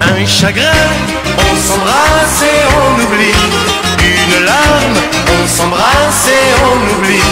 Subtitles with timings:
[0.00, 0.88] Un chagrin,
[1.38, 3.38] on s'embrasse et on oublie.
[4.00, 4.98] Une larme,
[5.42, 7.30] on s'embrasse et on oublie.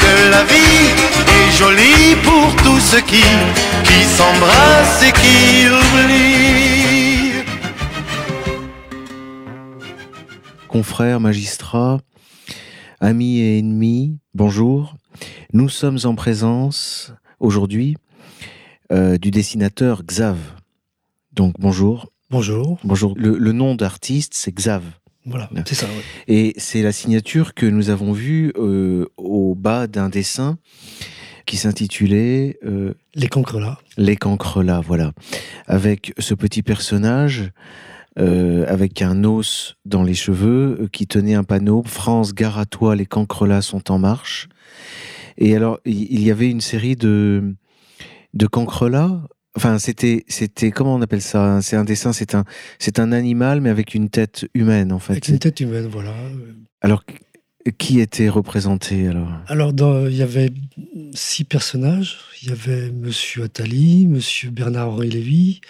[0.00, 0.88] Que la vie
[1.28, 3.24] est jolie pour tous ceux qui,
[3.84, 7.44] qui s'embrassent et qui oublient.
[10.68, 11.98] Confrères, magistrats,
[13.00, 14.94] amis et ennemis, bonjour.
[15.52, 17.96] Nous sommes en présence aujourd'hui
[18.92, 20.38] euh, du dessinateur Xav.
[21.32, 22.12] Donc bonjour.
[22.30, 22.78] Bonjour.
[22.84, 23.14] Bonjour.
[23.16, 24.82] Le, le nom d'artiste, c'est Xav.
[25.26, 25.86] Voilà, c'est ça.
[25.86, 26.02] ouais.
[26.28, 30.58] Et c'est la signature que nous avons vue euh, au bas d'un dessin
[31.46, 33.78] qui s'intitulait euh, Les cancres là.
[33.96, 35.12] Les cancres là, voilà.
[35.66, 37.50] Avec ce petit personnage,
[38.18, 42.96] euh, avec un os dans les cheveux, qui tenait un panneau France, gare à toi,
[42.96, 44.48] les cancres là sont en marche.
[45.40, 47.54] Et alors, il y avait une série de,
[48.34, 49.22] de cancres là.
[49.56, 51.60] Enfin, c'était, c'était, comment on appelle ça?
[51.60, 52.44] C'est un dessin, c'est un,
[52.78, 55.14] c'est un animal, mais avec une tête humaine, en fait.
[55.14, 56.14] Avec une tête humaine, voilà.
[56.82, 57.02] Alors,
[57.78, 59.28] qui était représenté alors?
[59.48, 60.52] Alors, dans- il y avait
[61.14, 62.18] six personnages.
[62.42, 65.60] Il y avait Monsieur Attali, Monsieur Bernard-Henri Lévy,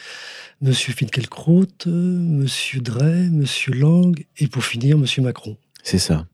[0.60, 5.56] Monsieur Finkielkraut, Monsieur Drey, Monsieur Lang, et pour finir, Monsieur Macron.
[5.82, 6.27] C'est ça.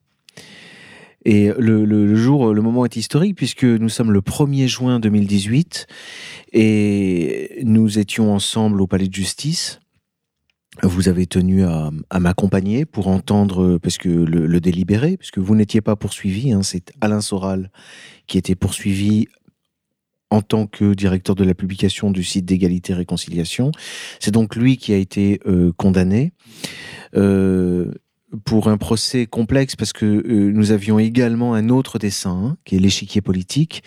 [1.29, 5.89] Et le, jour, le moment est historique puisque nous sommes le 1er juin 2018
[6.53, 9.81] et nous étions ensemble au palais de justice.
[10.85, 15.81] Vous avez tenu à, m'accompagner pour entendre, parce que le, le délibéré, puisque vous n'étiez
[15.81, 17.73] pas poursuivi, hein, c'est Alain Soral
[18.29, 19.27] qui était poursuivi
[20.31, 23.73] en tant que directeur de la publication du site d'égalité et réconciliation.
[24.21, 26.33] C'est donc lui qui a été euh, condamné.
[27.17, 27.93] Euh,
[28.45, 32.77] pour un procès complexe parce que euh, nous avions également un autre dessin hein, qui
[32.77, 33.83] est l'échiquier politique,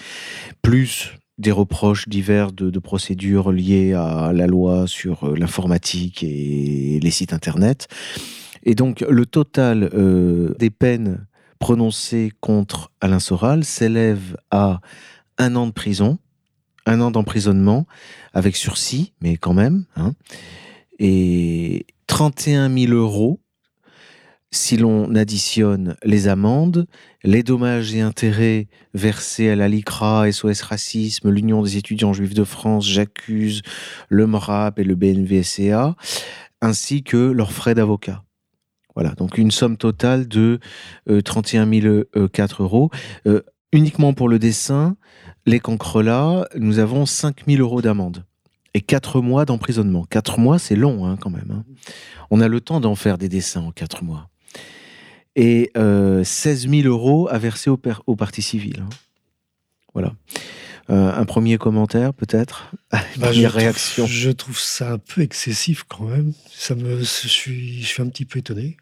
[0.61, 7.11] plus des reproches divers de, procédures liées à la loi sur euh, l'informatique et les
[7.11, 7.87] sites internet.
[8.63, 11.25] Et donc le total euh, des peines
[11.59, 14.81] prononcées contre Alain Soral s'élève à
[15.37, 16.19] un an de prison,
[16.85, 17.85] un an d'emprisonnement
[18.33, 20.13] avec sursis, mais quand même, hein,
[20.99, 23.39] et 31 000 euros
[24.51, 26.87] si l'on additionne les amendes,
[27.23, 32.43] les dommages et intérêts versés à la LICRA, SOS Racisme, l'Union des étudiants juifs de
[32.43, 33.61] France, J'accuse,
[34.09, 35.95] le MRAP et le BNVSCA,
[36.61, 38.23] ainsi que leurs frais d'avocat.
[38.95, 40.59] Voilà, donc une somme totale de
[41.09, 41.69] euh, 31
[42.33, 42.89] 004 euros.
[43.27, 44.97] Euh, uniquement pour le dessin,
[45.45, 48.25] les cancres-là, nous avons 5 000 euros d'amende
[48.73, 50.05] et 4 mois d'emprisonnement.
[50.09, 51.51] 4 mois, c'est long hein, quand même.
[51.51, 51.63] hein.
[52.31, 54.29] On a le temps d'en faire des dessins en 4 mois
[55.35, 58.83] et euh, 16 000 euros à verser au, au parti civil.
[58.85, 58.89] hein.
[59.93, 60.13] Voilà.
[60.89, 62.71] Euh, un premier commentaire, peut-être?
[62.91, 64.07] Bah, je, Première trouve, réaction?
[64.07, 66.33] je trouve ça un peu excessif quand même.
[66.51, 68.77] Ça me, je, suis, je suis un petit peu étonné.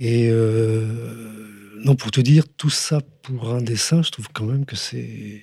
[0.00, 4.64] Et euh, non, pour te dire, tout ça pour un dessin, je trouve quand même
[4.64, 5.42] que c'est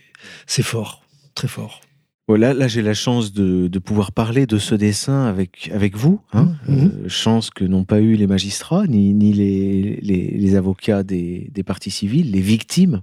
[0.63, 1.03] fort,
[1.35, 1.81] très fort.
[2.28, 6.22] Voilà, là, j'ai la chance de, de pouvoir parler de ce dessin avec, avec vous.
[6.34, 6.54] hein.
[6.68, 6.78] Mhm.
[7.06, 11.50] Euh, chance que n'ont pas eu les magistrats, ni, ni les, les, les avocats des,
[11.54, 13.02] des parties civiles, les victimes.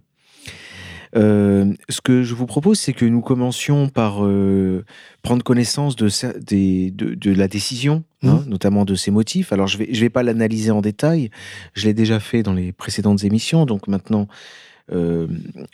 [1.16, 4.84] Euh, ce que je vous propose, c'est que nous commencions par euh,
[5.22, 6.08] prendre connaissance de,
[6.40, 9.52] des- de, de la décision, hein, notamment de ses motifs.
[9.52, 11.30] Alors, je ne vais, je vais pas l'analyser en détail,
[11.74, 14.28] je l'ai déjà fait dans les précédentes émissions, donc maintenant,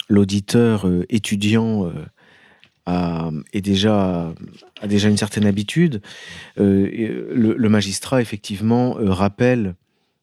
[0.08, 1.90] l'auditeur étudiant
[2.86, 4.34] a, est déjà,
[4.80, 6.02] a déjà une certaine habitude.
[6.58, 9.74] Euh, le, magistrat, effectivement, euh, rappelle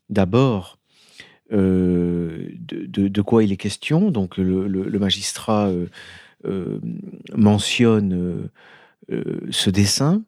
[0.10, 0.78] d'abord
[1.52, 4.12] euh, de, de- quoi il est question.
[4.12, 5.72] Donc, le, magistrat
[7.36, 8.50] mentionne
[9.50, 10.24] ce dessin,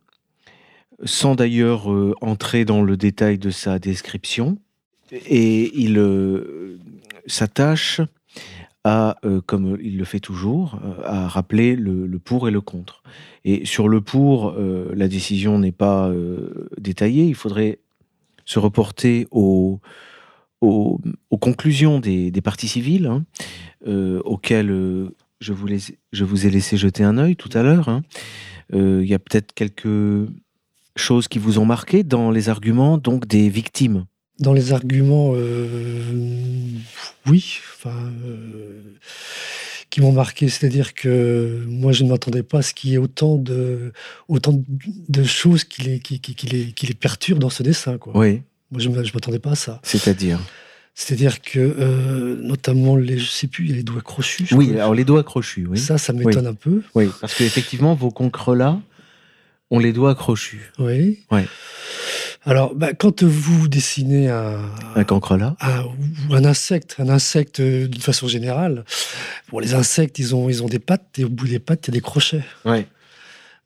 [1.06, 1.88] sans d'ailleurs
[2.22, 4.58] entrer dans le détail de sa description.
[5.12, 6.00] Et il
[7.26, 8.02] s'attache
[8.84, 13.04] à, euh, comme il le fait toujours, euh, à rappeler le, pour et le contre.
[13.46, 16.12] Et sur le pour, euh, la décision n'est pas
[16.78, 17.26] détaillée.
[17.26, 17.80] Il faudrait
[18.46, 19.80] se reporter aux,
[21.40, 23.26] conclusions des, des parties civiles, hein,
[24.24, 24.70] auxquelles
[25.40, 27.90] je, vous ai laissé jeter un œil tout à l'heure.
[27.90, 28.02] hein.
[28.74, 30.30] Il y a peut-être quelques
[30.96, 34.06] choses qui vous ont marqué dans les arguments donc des victimes.
[34.40, 36.02] Dans les arguments, euh,
[37.28, 37.96] oui, enfin,
[38.26, 38.82] euh,
[39.90, 40.50] qui m'ont marqué.
[40.50, 43.94] C'est-à-dire que moi, je ne m'attendais pas à ce qu'il y ait autant de,
[44.28, 44.64] autant
[45.10, 47.98] de choses qui les, qui, qui- qui les, qui les perturbent dans ce dessin.
[47.98, 48.18] Quoi.
[48.18, 48.42] Oui,
[48.72, 49.80] Moi, je ne m'attendais pas à ça.
[49.84, 50.40] c'est-à-dire?
[50.96, 54.48] C'est-à-dire que, euh, notamment, les, je sais plus, il y a les doigts crochus.
[54.52, 54.82] Oui, crois.
[54.82, 55.78] alors les doigts crochus, oui.
[55.80, 56.82] Ça, ça m'étonne un peu.
[56.96, 58.80] Oui, parce qu'effectivement, vos concres-là
[59.74, 60.72] ont les doigts crochus.
[60.80, 61.24] Oui.
[61.32, 61.46] Ouais.
[62.46, 64.60] Alors, bah, quand vous dessinez un,
[64.96, 65.86] Un cancre-là un-
[66.30, 68.84] ou un insecte, un insecte euh, d'une façon générale,
[69.50, 71.92] bon, les insectes, ils ont, ils ont des pattes, et au bout des pattes, il
[71.92, 72.44] y a des crochets.
[72.66, 72.86] Ouais.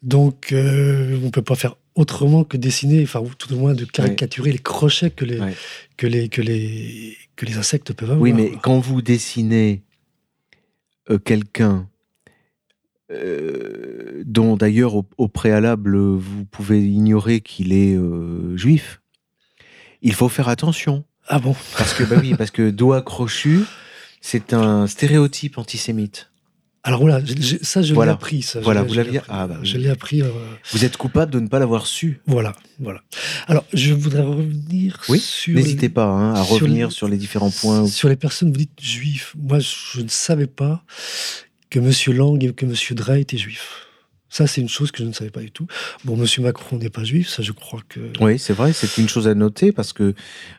[0.04, 3.74] Donc, euh, on ne peut pas faire autrement que dessiner, enfin, ou tout au moins
[3.74, 5.54] de caricaturer les crochets que les, Ouais.
[5.98, 8.22] que les, que les, que les insectes peuvent avoir.
[8.22, 9.82] Oui, mais quand vous dessinez
[11.10, 11.90] euh, quelqu'un
[13.12, 19.02] euh, dont d'ailleurs au, au préalable vous pouvez ignorer qu'il est euh, juif,
[20.02, 21.04] il faut faire attention.
[21.28, 21.56] Ah bon?
[21.78, 23.62] Parce que, bah oui, parce que doigt crochu,
[24.22, 26.32] c'est un stéréotype antisémite.
[26.84, 27.20] Alors voilà,
[27.64, 28.12] ça, je Voilà.
[28.12, 28.42] l'ai appris.
[28.44, 29.68] Ça, Voilà, vous l'aviez- ah, bah oui.
[29.68, 30.22] Je l'ai appris.
[30.22, 30.30] euh,
[30.72, 32.22] Vous êtes coupable de ne pas l'avoir su.
[32.28, 33.02] voilà, voilà.
[33.48, 35.54] Alors, je voudrais revenir Oui, sur...
[35.54, 37.86] N'hésitez pas hein, à sur revenir les- sur les différents points.
[37.88, 39.36] Sur les personnes, vous dites juifs.
[39.38, 40.86] Moi, je ne savais pas
[41.70, 42.16] que M.
[42.18, 42.74] Lang et que M.
[42.96, 43.84] Drey étaient juifs.
[44.30, 45.68] Ça, c'est une chose que je ne savais pas du tout.
[46.04, 46.26] Bon, M.
[46.44, 48.12] Macron n'est pas juif, ça, je crois que.
[48.20, 50.14] Oui, c'est vrai, c'est une chose à noter parce que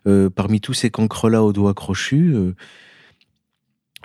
[0.06, 2.54] euh, parmi tous ces cancres-là aux doigts crochus, euh,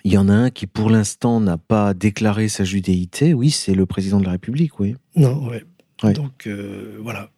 [0.04, 3.34] il y en a un qui pour l'instant n'a pas déclaré sa judéité.
[3.34, 4.96] Oui, c'est le président de la République, oui.
[5.16, 5.64] Non, ouais.
[6.04, 6.12] Ouais.
[6.14, 7.30] Donc, euh, voilà.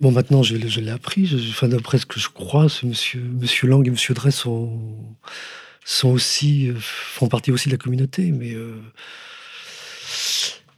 [0.00, 1.26] Bon, maintenant, je, l'ai- je l'ai appris.
[1.26, 3.96] Je, enfin, d'après ce que je crois, ce monsieur, monsieur Lang et M.
[4.14, 4.80] Drey sont,
[5.86, 8.52] sont aussi, euh, font partie aussi de la communauté, mais.
[8.52, 8.74] euh,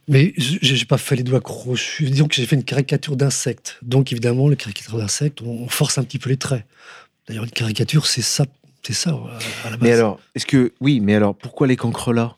[0.07, 2.09] mais je n'ai pas fait les doigts crochus.
[2.09, 3.77] Disons que j'ai fait une caricature d'insecte.
[3.83, 6.65] Donc, évidemment, les caricatures d'insectes, on, force un petit peu les traits.
[7.27, 8.45] D'ailleurs, une caricature, c'est ça,
[8.81, 9.11] c'est ça
[9.65, 9.79] à, la base.
[9.81, 12.37] Mais alors, est-ce que oui, mais alors pourquoi les cancres-là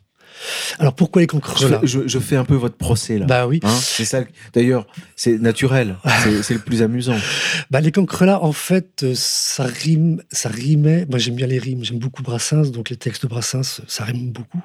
[0.80, 3.26] Alors, pourquoi les cancres je, je- je fais un peu votre procès là.
[3.26, 3.60] Bah oui.
[3.64, 4.24] Hein, c'est ça.
[4.54, 5.98] D'ailleurs, c'est naturel.
[6.44, 7.16] C'est- le plus amusant.
[7.72, 11.06] Bah, les cancres là, en fait, euh, ça rime, ça rimait.
[11.10, 11.84] Moi, j'aime bien les rimes.
[11.86, 14.62] J'aime beaucoup Brassens, donc les textes de Brassens, ça rime beaucoup.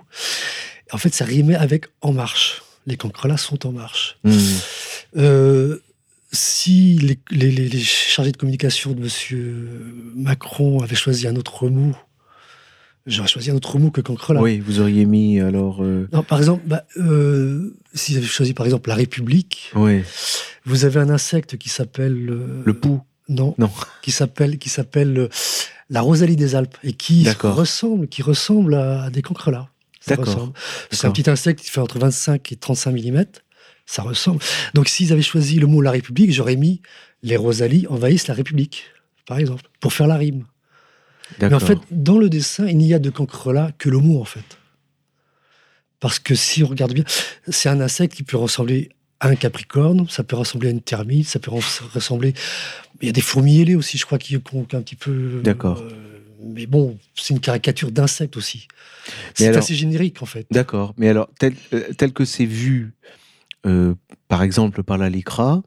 [0.93, 2.63] En fait, ça rimait avec En Marche.
[2.87, 4.17] Les cancres là sont en marche.
[4.25, 4.37] Hmm.
[5.17, 5.79] Euh,
[6.33, 9.69] si les, les- les- les chargés de communication de Monsieur
[10.15, 11.95] Macron avaient choisi un autre mot,
[13.07, 14.41] j'aurais choisi un autre mot que cancre là.
[14.43, 15.83] Oui, vous auriez mis alors.
[15.83, 20.03] euh, Non, par exemple, bah, euh, s'ils avaient choisi par exemple la République, oui,
[20.65, 23.01] vous avez un insecte qui s'appelle euh, le pouls.
[23.29, 23.55] Non.
[23.59, 23.71] Non.
[24.03, 25.29] Qui s'appelle qui s'appelle euh,
[25.91, 29.69] la Rosalie des Alpes et qui ressemble qui ressemble à, à des cancrelats.
[30.01, 30.53] Ça D'accord.
[30.93, 33.25] C'est un petit insecte qui fait entre 25 et 35 mm.
[33.87, 34.41] Ça ressemble.
[34.75, 36.81] Donc s'ils avaient choisi le mot la République, j'aurais mis
[37.23, 38.85] les Rosalies envahissent la République,
[39.27, 40.45] par exemple, pour faire la rime.
[41.41, 41.69] Mais en D'accord.
[41.69, 44.59] fait, dans le dessin, il n'y a de cancrelat que le mot, en fait.
[46.01, 47.05] Parce que si on regarde bien,
[47.49, 48.91] c'est un insecte qui peut ressembler
[49.21, 52.35] à un capricorne, ça peut ressembler à une termite, ça peut res- ressembler.
[53.01, 55.41] Il y a des fourmis ailées aussi, je crois, qui ont un petit peu.
[55.43, 55.81] D'accord.
[55.81, 55.91] euh,
[56.45, 58.69] mais bon, c'est une caricature d'insecte aussi.
[59.35, 60.47] C'est assez générique, en fait.
[60.51, 60.95] D'accord.
[60.99, 62.93] Mais alors, tel, euh, tel que c'est vu,
[63.65, 63.95] euh,
[64.29, 65.63] par exemple, par la LICRA,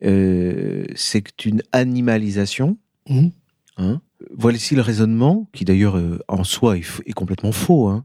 [0.00, 2.78] c'est une animalisation.
[3.08, 3.32] Mhm.
[3.76, 4.00] Hein?
[4.30, 7.88] Voici le raisonnement, qui d'ailleurs euh, en soi est, complètement faux.
[7.88, 8.04] hein.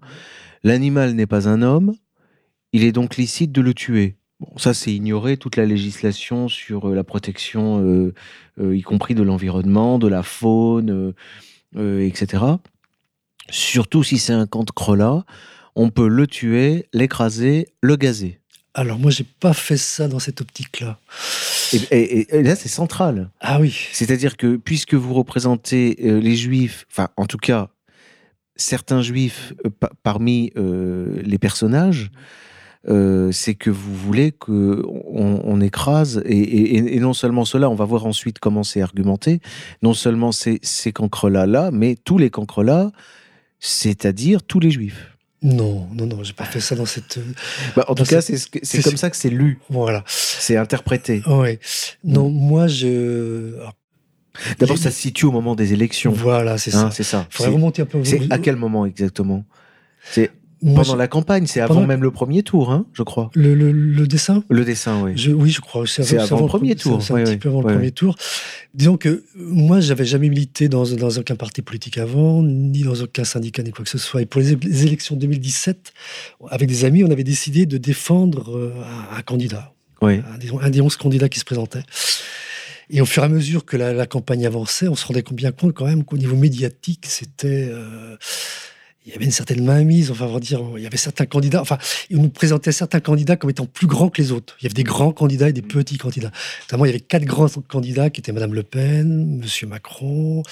[0.63, 1.93] L'animal n'est pas un homme,
[2.73, 4.17] il est donc licite de le tuer.
[4.39, 7.81] Bon, ça, c'est ignorer toute la législation sur euh, la protection,
[8.59, 11.13] euh, y compris de l'environnement, de la faune,
[11.75, 12.43] etc.
[13.49, 15.25] Surtout si c'est un cancre-là,
[15.75, 18.39] on peut le tuer, l'écraser, le gazer.
[18.79, 21.00] Alors, moi, j'ai pas fait ça dans cette optique-là.
[21.74, 23.31] Et, et- et- et là, c'est central.
[23.39, 23.75] Ah oui.
[23.91, 27.69] C'est-à-dire que puisque vous représentez euh, les juifs, enfin, en tout cas,
[28.55, 32.12] certains juifs euh, pa- parmi euh, les personnages,
[33.31, 38.05] c'est que vous voulez que on, on écrase et, non seulement cela, on va voir
[38.05, 39.41] ensuite comment c'est argumenté.
[39.81, 42.91] Non seulement ces, ces cancres-là, là, mais tous les cancres-là,
[43.60, 45.16] c'est-à-dire tous les juifs.
[45.44, 47.20] Non, non, non, j'ai pas fait ça dans cette.
[47.75, 50.03] Bah, en Dans tout cas, c'est ce comme ça que c'est lu, Voilà.
[50.08, 51.22] c'est interprété.
[51.27, 51.60] Ouais.
[52.03, 53.53] Non, moi, je.
[54.60, 56.12] D'abord, ça se situe au moment des élections.
[56.12, 56.91] Voilà, c'est Hein, ça.
[56.91, 57.27] c'est ça.
[57.32, 58.03] Il faudrait remonter un peu.
[58.03, 59.46] C'est à quel moment exactement?
[60.12, 60.32] C'est
[60.63, 63.29] Moi, pendant la campagne, c'est avant même le premier tour, hein, je crois.
[63.35, 65.11] le, le- le dessin Le dessin, oui.
[65.15, 65.85] Je- oui, je crois.
[65.85, 67.73] C'est C'est avant le premier tour, C'est un oui, petit oui, peu avant oui, le
[67.75, 68.15] premier tour.
[68.73, 73.23] Disons que moi, j'avais jamais milité dans, dans aucun parti politique avant, ni dans aucun
[73.23, 74.21] syndicat, ni quoi que ce soit.
[74.23, 75.93] Et pour les, les élections 2017,
[76.49, 78.73] avec des amis, on avait décidé de défendre euh,
[79.13, 80.21] un, un candidat, Oui.
[80.33, 81.83] un des, un des 11 candidats qui se présentaient.
[82.89, 85.51] Et au fur et à mesure que la, la campagne avançait, on se rendait bien
[85.51, 87.67] compte quand même qu'au niveau médiatique, c'était...
[87.69, 88.15] euh,
[89.07, 91.61] il y avait une certaine mainmise, enfin, on va dire, il y avait certains candidats,
[91.61, 91.77] enfin,
[92.11, 94.57] on nous présentait certains candidats comme étant plus grands que les autres.
[94.59, 96.31] Il y avait des grands candidats et des petits candidats.
[96.63, 100.43] Notamment, il y avait quatre grands candidats qui étaient Madame Le Pen, Monsieur Macron,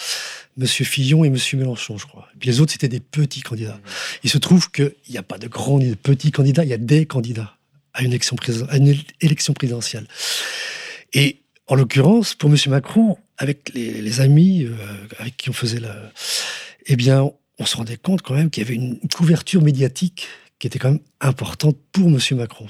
[0.56, 2.30] Monsieur Fillon et Monsieur Mélenchon, je crois.
[2.34, 3.82] Et puis les autres, c'était des petits candidats.
[4.24, 6.74] Il se trouve qu'il n'y a pas de grands ni de petits candidats, il y
[6.74, 7.58] a des candidats
[7.94, 10.08] à une élection, présidentielle.
[11.12, 14.78] Et en l'occurrence, pour Monsieur Macron, avec les, amis euh,
[15.20, 15.94] avec qui on faisait la,
[16.86, 20.28] eh bien, on se rendait compte quand même qu'il y avait une couverture médiatique
[20.60, 22.20] qui était quand même importante pour M.
[22.32, 22.68] Macron.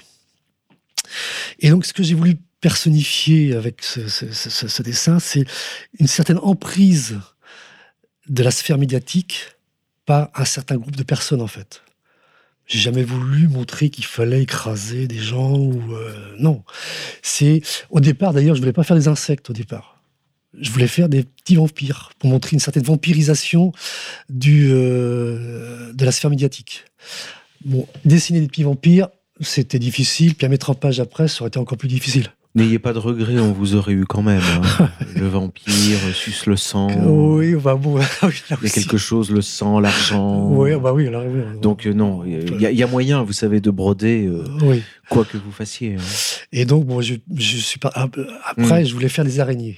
[1.59, 5.45] Et donc, ce que j'ai voulu personnifier avec ce, dessin, c'est
[5.99, 7.19] une certaine emprise
[8.27, 9.55] de la sphère médiatique
[10.05, 11.83] par un certain groupe de personnes, en fait.
[12.65, 16.63] J'ai jamais voulu montrer qu'il fallait écraser des gens ou euh, non.
[17.21, 17.61] C'est
[17.91, 19.94] au départ d'ailleurs, je voulais pas faire des insectes au départ
[20.59, 23.71] je voulais faire des petits vampires pour montrer une certaine vampirisation
[24.29, 26.85] du, euh, de la sphère médiatique.
[27.63, 29.09] Bon, dessiner des petits vampires,
[29.41, 32.31] c'était difficile, puis à mettre en page après, ça aurait été encore plus difficile.
[32.55, 34.41] N'ayez pas de regrets, on vous aurait eu quand même.
[34.79, 34.89] Hein.
[35.15, 36.88] le vampire suce le sang.
[37.05, 38.00] Oui, bah bon.
[38.24, 40.47] il y a quelque chose, le sang, l'argent.
[40.51, 41.09] Oui, bah oui.
[41.62, 44.45] donc euh, non, il y, a moyen, vous savez, de broder euh,
[45.09, 45.95] quoi que vous fassiez.
[45.95, 46.03] Hein.
[46.53, 47.91] Et donc bon, je, je suis pas.
[47.93, 48.85] Après, hmm.
[48.85, 49.77] je voulais faire des araignées.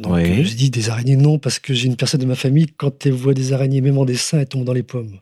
[0.00, 2.66] Donc euh, je dis des araignées non parce que j'ai une personne de ma famille
[2.76, 5.18] quand elle voit des araignées même en dessin elle tombe dans les pommes.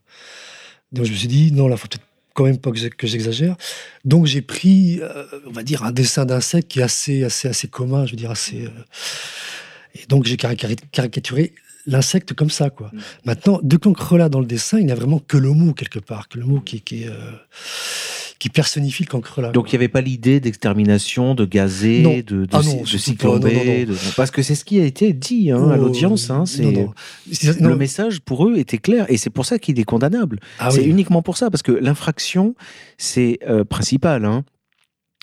[0.92, 3.56] Donc je me suis dit non là faut peut-être quand même pas que j'exagère.
[4.04, 7.68] Donc j'ai pris euh, on va dire un dessin d'insecte qui est assez assez assez
[7.68, 8.70] commun je veux dire assez euh,
[9.94, 11.52] et donc j'ai caricaturé
[11.86, 12.90] l'insecte comme ça quoi.
[12.92, 12.98] Mm.
[13.24, 16.28] Maintenant de là dans le dessin il n'y a vraiment que le mot quelque part
[16.28, 17.10] que le mot qui, qui est
[18.42, 19.52] qui personnifie le cancre là.
[19.52, 24.42] Donc il n'y avait pas l'idée d'extermination, de gazer, de, de, ah de, parce que
[24.42, 26.28] c'est ce qui a été dit hein, à oh, l'audience.
[26.28, 26.42] Hein,
[27.61, 30.40] le message pour eux était clair et c'est pour ça qu'il est condamnable.
[30.58, 32.56] Ah c'est uniquement pour ça parce que l'infraction
[32.99, 34.25] c'est euh, principal.
[34.25, 34.44] Hein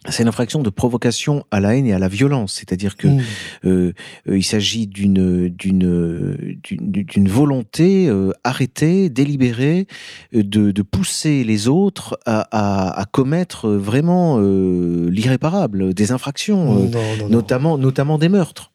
[0.07, 3.21] c'est une infraction de provocation à la haine et à la violence, c'est-à-dire que mmh.
[3.65, 3.93] euh,
[4.29, 9.87] euh, il s'agit d'une d'une d'une volonté euh, arrêtée, délibérée,
[10.31, 16.89] de, de, pousser les autres à, à, à commettre vraiment l'irréparable, des infractions,
[17.29, 18.71] notamment notamment des meurtres.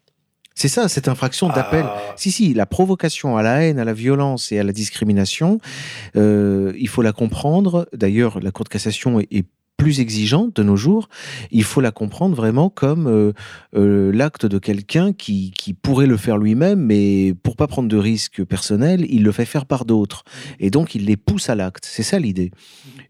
[0.55, 1.85] C'est ça, cette infraction d'appel.
[1.85, 1.99] Ah.
[2.17, 5.59] Si, si, la provocation à la haine, à la violence et à la discrimination,
[6.15, 7.89] il faut la comprendre.
[7.95, 11.09] D'ailleurs, la Cour de cassation est, est plus exigeante de nos jours,
[11.51, 13.33] il faut la comprendre vraiment comme euh,
[13.77, 15.53] euh, l'acte de quelqu'un qui,
[15.83, 19.67] pourrait le faire lui-même, mais pour pas prendre de risques personnels, il le fait faire
[19.67, 20.25] par d'autres.
[20.61, 21.85] Et donc, il les pousse à l'acte.
[21.85, 22.53] C'est ça l'idée.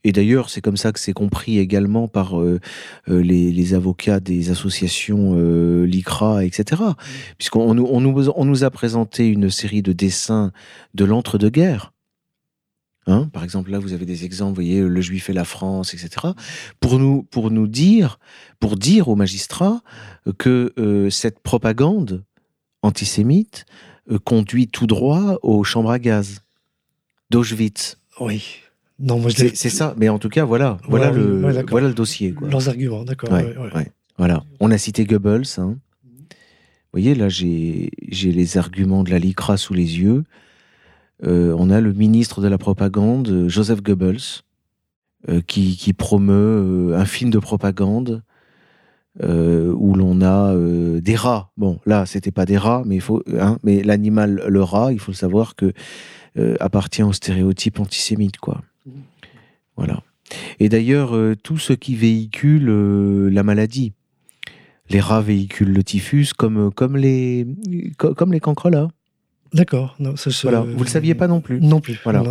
[0.02, 2.60] Et d'ailleurs, c'est comme ça que c'est compris également par euh,
[3.06, 5.34] les, avocats des associations
[5.84, 6.82] l'ICRA, etc.
[7.38, 10.52] Puisqu'on on nous, nous a présenté une série de dessins
[10.94, 11.93] de l'entre-deux-guerres
[13.06, 15.92] Hein, par exemple, là, vous avez des exemples, vous voyez, le juif et la France,
[15.92, 16.28] etc.
[16.80, 18.18] Pour nous, pour nous dire,
[18.60, 19.82] pour dire aux magistrats
[20.38, 22.24] que euh, cette propagande
[22.82, 23.66] antisémite
[24.10, 26.42] euh, conduit tout droit aux chambres à gaz
[27.30, 27.98] d'Auschwitz.
[28.20, 28.42] Oui.
[28.98, 29.94] Non, moi c'est ça.
[29.98, 32.32] Mais en tout cas, voilà, voilà le, voilà le dossier.
[32.32, 32.48] Quoi.
[32.48, 33.30] Leurs arguments, d'accord.
[34.16, 34.44] Voilà.
[34.60, 35.58] On a cité Goebbels.
[35.58, 35.76] Hein.
[36.22, 40.22] Vous voyez, là, j'ai les arguments de la LICRA sous les yeux.
[41.22, 44.42] Euh, on a le ministre de la propagande, Joseph Goebbels,
[45.28, 48.22] euh, qui, promeut euh, un film de propagande
[49.22, 50.52] où l'on a
[51.00, 51.52] des rats.
[51.56, 54.98] Bon, là, c'était pas des rats, mais il faut, hein, mais l'animal, le rat, il
[54.98, 55.72] faut savoir que
[56.58, 58.62] appartient au stéréotype antisémite, quoi.
[59.76, 60.02] Voilà.
[60.58, 63.92] Et d'ailleurs, tout ce qui véhicule la maladie,
[64.90, 67.46] les rats véhiculent le typhus comme comme les
[67.96, 68.88] comme les cancrelats.
[69.54, 69.96] D'accord.
[70.42, 70.60] Voilà.
[70.62, 71.60] Vous le saviez pas non plus.
[71.60, 71.98] Non plus.
[72.02, 72.22] Voilà.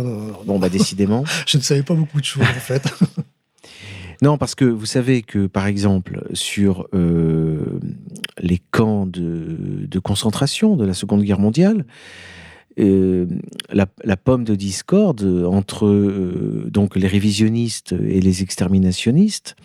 [0.44, 1.24] bon, bah décidément.
[1.46, 2.86] je ne savais pas beaucoup de choses en fait.
[4.22, 7.80] non, parce que vous savez que par exemple sur euh,
[8.38, 11.86] les camps de, concentration de la Seconde Guerre mondiale,
[12.78, 13.26] euh,
[13.72, 19.56] la, pomme de discorde entre euh, donc les révisionnistes et les exterminationnistes,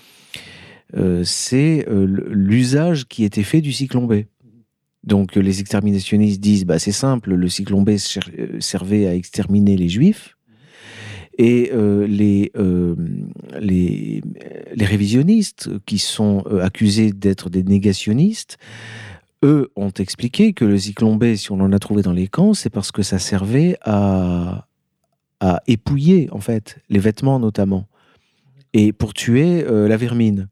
[1.23, 4.23] c'est l'usage qui était fait du cyclone B.
[5.03, 9.89] Donc les exterminationnistes disent bah, c'est simple, le cyclone B euh, servait à exterminer les
[9.89, 10.35] juifs.
[11.37, 12.95] Et euh, les, euh,
[13.61, 14.21] les,
[14.75, 18.57] les, révisionnistes, qui sont accusés d'être des négationnistes,
[19.45, 22.53] eux ont expliqué que le cyclone B, si on en a trouvé dans les camps,
[22.53, 24.67] c'est parce que ça servait à,
[25.39, 27.87] à épouiller, en fait, les vêtements notamment,
[28.73, 30.49] et pour tuer la vermine.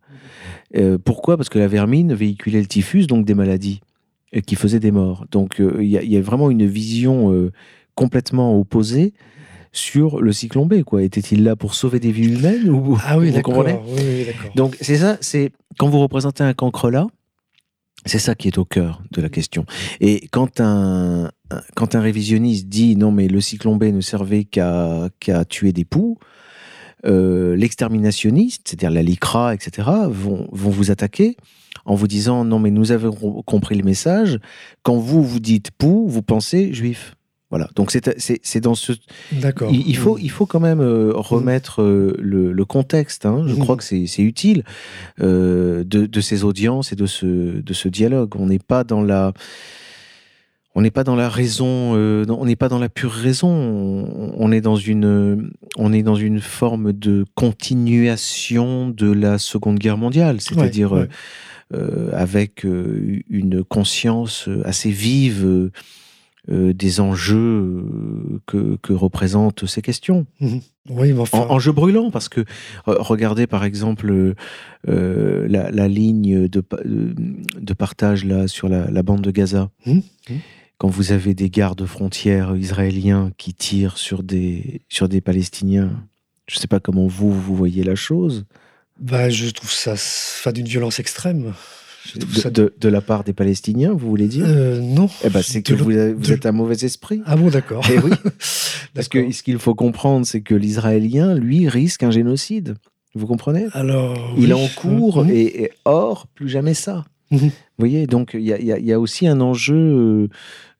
[1.03, 1.35] pourquoi?
[1.35, 3.81] Parce que la vermine véhiculait le typhus, donc des maladies
[4.45, 5.25] qui faisait des morts.
[5.31, 7.51] Donc euh, il y, a vraiment une vision euh,
[7.95, 9.13] complètement opposée
[9.71, 10.83] sur le cyclone B.
[10.83, 11.03] Quoi.
[11.03, 13.65] Était-il là pour sauver des vies humaines ou, Ah oui, d'accord.
[13.65, 14.27] Oui.
[14.55, 17.07] Donc c'est ça, c'est quand vous représentez un cancre là,
[18.05, 19.65] c'est ça qui est au cœur de la question.
[19.99, 21.31] Et quand un,
[21.75, 25.85] quand un révisionniste dit non mais le cyclone B ne servait qu'à qu'à tuer des
[25.85, 26.17] poux,
[27.05, 31.37] euh, l'exterminationniste, c'est-à-dire la LICRA, etc., vont, vont vous attaquer
[31.87, 34.39] en vous disant non mais nous avons compris le message.
[34.83, 37.15] Quand vous vous dites poux, vous pensez juif.
[37.49, 37.69] Voilà.
[37.75, 38.91] Donc c'est dans ce
[39.31, 39.71] D'accord.
[39.71, 43.25] il, il faut, il faut quand même euh, remettre euh, le, le contexte.
[43.25, 43.45] hein.
[43.47, 43.59] Je Mhm.
[43.59, 44.63] crois que c'est c'est utile
[45.21, 47.25] euh, de, de ces audiences et de ce,
[47.61, 48.35] de ce dialogue.
[48.35, 49.31] On n'est pas dans la,
[50.77, 53.49] on n'est pas dans la raison, euh, on n'est pas dans la pure raison.
[53.49, 59.79] On, on est dans une, on est dans une forme de continuation de la Seconde
[59.79, 61.07] Guerre mondiale, c'est-à-dire Ouais, ouais.
[61.73, 65.43] euh, avec euh, une conscience assez vive.
[65.45, 65.71] euh,
[66.49, 70.25] euh, des enjeux euh, que, que représentent ces questions.
[70.39, 70.61] Mhm.
[70.91, 71.39] Oui, mais enfin.
[71.39, 72.39] En, enjeux brûlants, parce que
[72.87, 74.33] euh, regardez par exemple euh,
[74.87, 79.69] euh, la, la ligne de, de, partage là sur la, la bande de Gaza.
[79.85, 79.95] Mhm.
[80.29, 80.37] Mhm.
[80.77, 85.89] Quand vous avez des gardes frontières israéliens qui tirent sur des, sur des Palestiniens,
[86.47, 88.45] je ne sais pas comment vous, vous voyez la chose,
[88.99, 91.53] Bah, je trouve ça enfin, d'une violence extrême.
[92.05, 92.49] Je de, ça.
[92.51, 94.45] de- de la part des Palestiniens, vous voulez dire?
[94.47, 95.09] Euh, non.
[95.25, 97.21] Eh ben, c'est que vous, vous êtes un mauvais esprit.
[97.25, 97.83] Ah bon, d'accord.
[97.91, 98.11] Eh oui.
[98.93, 102.75] Parce que ce qu'il faut comprendre, c'est que l'Israélien, lui, risque un génocide.
[103.15, 103.65] Vous comprenez?
[103.73, 104.35] Alors.
[104.37, 104.61] Il est oui.
[104.63, 105.31] en cours Mhm.
[105.31, 107.03] et, et or, plus jamais ça.
[107.31, 107.39] Mhm.
[107.49, 110.27] Vous voyez, donc y y il y a aussi un enjeu euh,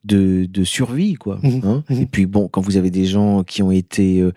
[0.08, 1.40] de, de survie, quoi.
[1.44, 1.62] Mhm.
[1.64, 1.84] hein.
[1.90, 2.02] Mhm.
[2.02, 4.32] Et puis bon, quand vous avez des gens qui ont été euh,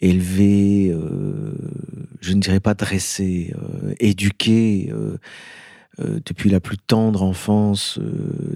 [0.00, 1.54] élevés, euh,
[2.20, 4.92] je ne dirais pas dressés, euh, éduqués
[5.98, 8.00] depuis la plus tendre enfance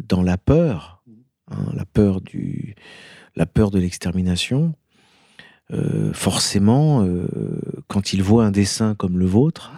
[0.09, 1.03] dans la peur,
[1.51, 2.75] hein, la peur du,
[3.37, 4.75] la peur de l'extermination.
[6.15, 7.07] forcément,
[7.89, 9.73] quand ils voient un dessin comme le vôtre,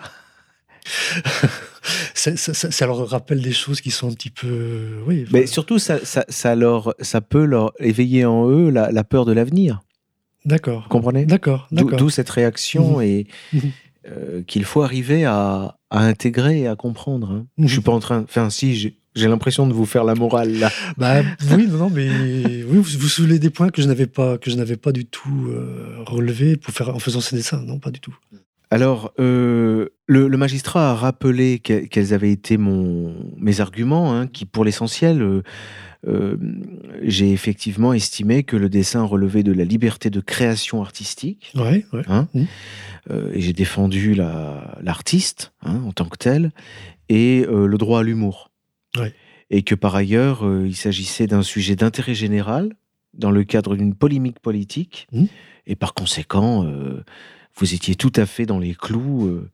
[2.14, 4.98] Ça, ça- ça- ça leur rappelle des choses qui sont un petit peu.
[5.06, 5.24] Oui.
[5.32, 9.32] Mais enfin, surtout, ça, leur, ça peut leur éveiller en eux la, la peur de
[9.32, 9.80] l'avenir.
[10.44, 10.82] D'accord.
[10.82, 11.24] Vous comprenez?
[11.24, 11.66] D'accord.
[11.72, 13.60] D'où cette réaction et Mhm.
[14.08, 17.30] euh, qu'il faut arriver à, à intégrer et à comprendre.
[17.30, 17.46] hein.
[17.56, 17.68] Mhm.
[17.68, 18.22] Je suis pas en train.
[18.22, 18.74] Enfin, si,
[19.14, 20.70] j'ai l'impression de vous faire la morale là.
[20.98, 24.50] Bah, oui, non, mais oui, vous, vous soulevez des points que je n'avais pas, que
[24.50, 27.62] je n'avais pas du tout euh, relevés pour faire en faisant ces dessins?
[27.62, 28.14] Non, pas du tout.
[28.70, 34.26] Alors, euh, le, le magistrat a rappelé que- quels avaient été mon, mes arguments, hein,
[34.26, 35.42] qui pour l'essentiel, euh,
[36.06, 36.36] euh,
[37.02, 41.52] j'ai effectivement estimé que le dessin relevait de la liberté de création artistique.
[41.56, 42.02] Ouais, ouais.
[42.08, 42.28] Hein.
[43.10, 46.52] Euh, et j'ai défendu la- l'artiste hein, en tant que tel
[47.08, 48.50] et le droit à l'humour.
[48.98, 49.14] Ouais.
[49.48, 52.74] Et que par ailleurs, il s'agissait d'un sujet d'intérêt général
[53.14, 55.06] dans le cadre d'une polémique politique.
[55.12, 55.26] Mhm.
[55.66, 56.66] Et par conséquent,
[57.58, 59.50] vous étiez tout à fait dans les clous euh,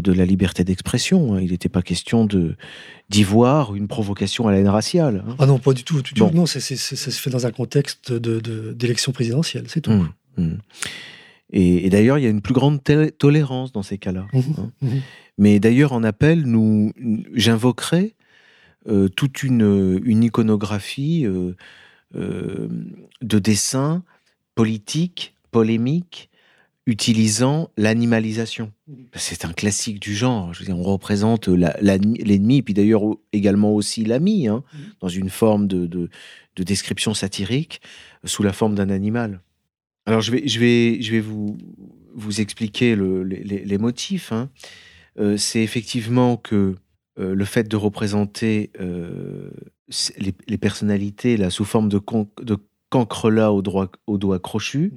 [0.00, 1.34] de la liberté d'expression.
[1.34, 1.40] hein.
[1.40, 2.56] Il n'était pas question de
[3.08, 5.24] d'y voir une provocation à la haine raciale.
[5.28, 5.36] hein.
[5.38, 6.02] Ah non, pas du tout.
[6.02, 6.24] du tout.
[6.26, 6.32] Bon.
[6.34, 6.74] Non, ça se
[7.10, 9.92] fait dans un contexte de, de- d'élection présidentielle, c'est tout.
[9.92, 10.58] Hum, hum.
[11.52, 14.26] Et, et d'ailleurs, il y a une plus grande tolé- tolérance dans ces cas-là.
[14.32, 14.88] Mhm, hein.
[15.38, 16.92] Mais d'ailleurs, en appel, nous,
[17.34, 18.16] j'invoquerai
[18.88, 21.52] euh, toute une, une iconographie euh,
[22.16, 22.66] euh,
[23.22, 24.02] de dessins
[24.56, 26.30] politiques, polémiques,
[26.86, 28.72] utilisant l'animalisation.
[29.14, 30.52] C'est un classique du genre.
[30.68, 34.62] On représente l'ennemi, puis d'ailleurs également aussi l'ami, hein,
[35.00, 36.08] dans une forme de, de-
[36.54, 37.80] de description satirique,
[38.24, 39.40] sous la forme d'un animal.
[40.06, 41.58] Alors je vais, vous,
[42.40, 44.30] expliquer le- les, motifs.
[44.32, 44.48] hein.
[45.18, 46.76] Euh, c'est effectivement que
[47.18, 49.50] euh, le fait de représenter euh,
[50.46, 52.00] les, personnalités là, sous forme de,
[52.42, 52.56] de
[52.90, 54.92] cancrelas au, droit- au doigt crochu.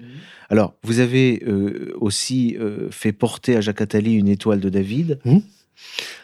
[0.50, 5.20] Alors, vous avez euh, aussi euh, fait porter à Jacques Attali une étoile de David,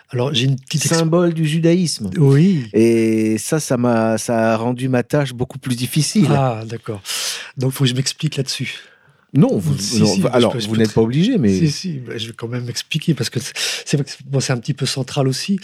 [0.09, 0.83] Alors, j'ai une petite.
[0.83, 2.09] symbole du judaïsme.
[2.17, 2.67] Oui.
[2.73, 6.27] Et ça, ça m'a, ça a rendu ma tâche beaucoup plus difficile.
[6.29, 7.01] Ah, d'accord.
[7.57, 8.75] Donc, il faut que je m'explique là-dessus.
[9.35, 12.27] Non, vous, Si, non, si, je alors vous n'êtes pas obligé, mais Si, si, je
[12.27, 15.59] vais quand même m'expliquer parce que c'est- bon, c'est un petit peu central aussi.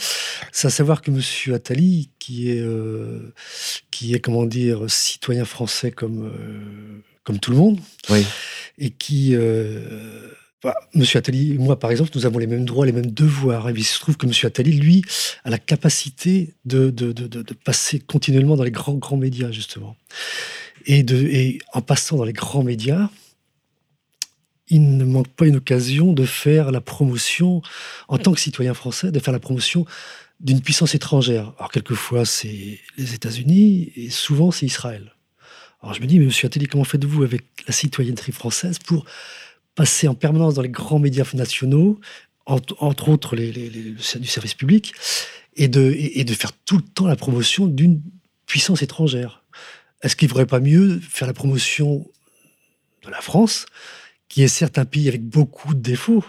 [0.52, 3.34] C'est à savoir que Monsieur Attali, qui est, euh,
[3.92, 7.80] qui est comment dire, citoyen français comme, euh, comme tout le monde,
[8.10, 8.26] oui.
[8.78, 9.36] et qui.
[9.36, 10.28] Euh,
[10.64, 13.70] bah, Monsieur Attali et moi, par exemple, nous avons les mêmes droits, les mêmes devoirs.
[13.70, 15.02] Et il se trouve que Monsieur Attali, lui,
[15.44, 19.52] a la capacité de, de, de, de- de passer continuellement dans les grands, grands médias,
[19.52, 19.96] justement.
[20.86, 23.10] Et, de, et en passant dans les grands médias,
[24.72, 27.62] il ne manque pas une occasion de faire la promotion,
[28.08, 29.86] en tant que citoyen français, de faire la promotion
[30.40, 31.54] d'une puissance étrangère.
[31.58, 35.14] Alors, quelquefois, c'est les États-Unis et souvent, c'est Israël.
[35.82, 39.06] Alors je me dis, mais monsieur Attali, comment faites-vous avec la citoyenneté française pour
[39.76, 42.00] passer en permanence dans les grands médias nationaux,
[42.46, 44.94] entre, autres les, du service public,
[45.56, 48.02] et de, faire tout le temps la promotion d'une
[48.46, 49.44] puissance étrangère?
[50.02, 52.08] Est-ce qu'il ne faudrait pas mieux faire la promotion
[53.04, 53.66] de la France,
[54.32, 56.24] qui est certes un pays avec beaucoup de défauts,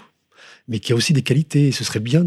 [0.66, 1.68] mais qui a aussi des qualités.
[1.68, 2.26] Et ce serait bien,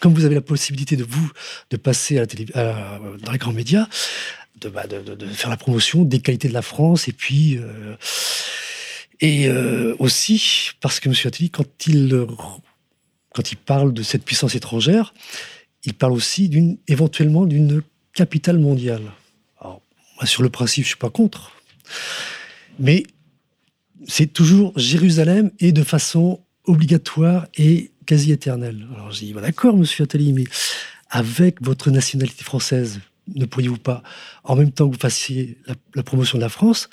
[0.00, 1.30] comme vous avez la possibilité de vous
[1.68, 3.86] de passer à la télé, dans les grands médias,
[4.72, 7.94] bah, de, de, faire la promotion des qualités de la France et puis euh,
[9.20, 11.14] et euh, aussi parce que M.
[11.26, 12.26] Attali, quand il
[13.34, 15.12] quand il parle de cette puissance étrangère,
[15.84, 17.82] il parle aussi d'une éventuellement d'une
[18.14, 19.02] capitale mondiale.
[19.60, 19.82] Alors,
[20.16, 21.52] moi, sur le principe, je suis pas contre,
[22.78, 23.04] mais
[24.06, 28.86] c'est toujours Jérusalem et de façon obligatoire et quasi éternelle.
[28.94, 30.44] Alors je dis, bah, d'accord, monsieur Attali, mais
[31.10, 33.00] avec votre nationalité française,
[33.34, 34.02] ne pourriez-vous pas,
[34.44, 35.58] en même temps que vous fassiez
[35.94, 36.88] la, promotion de la France,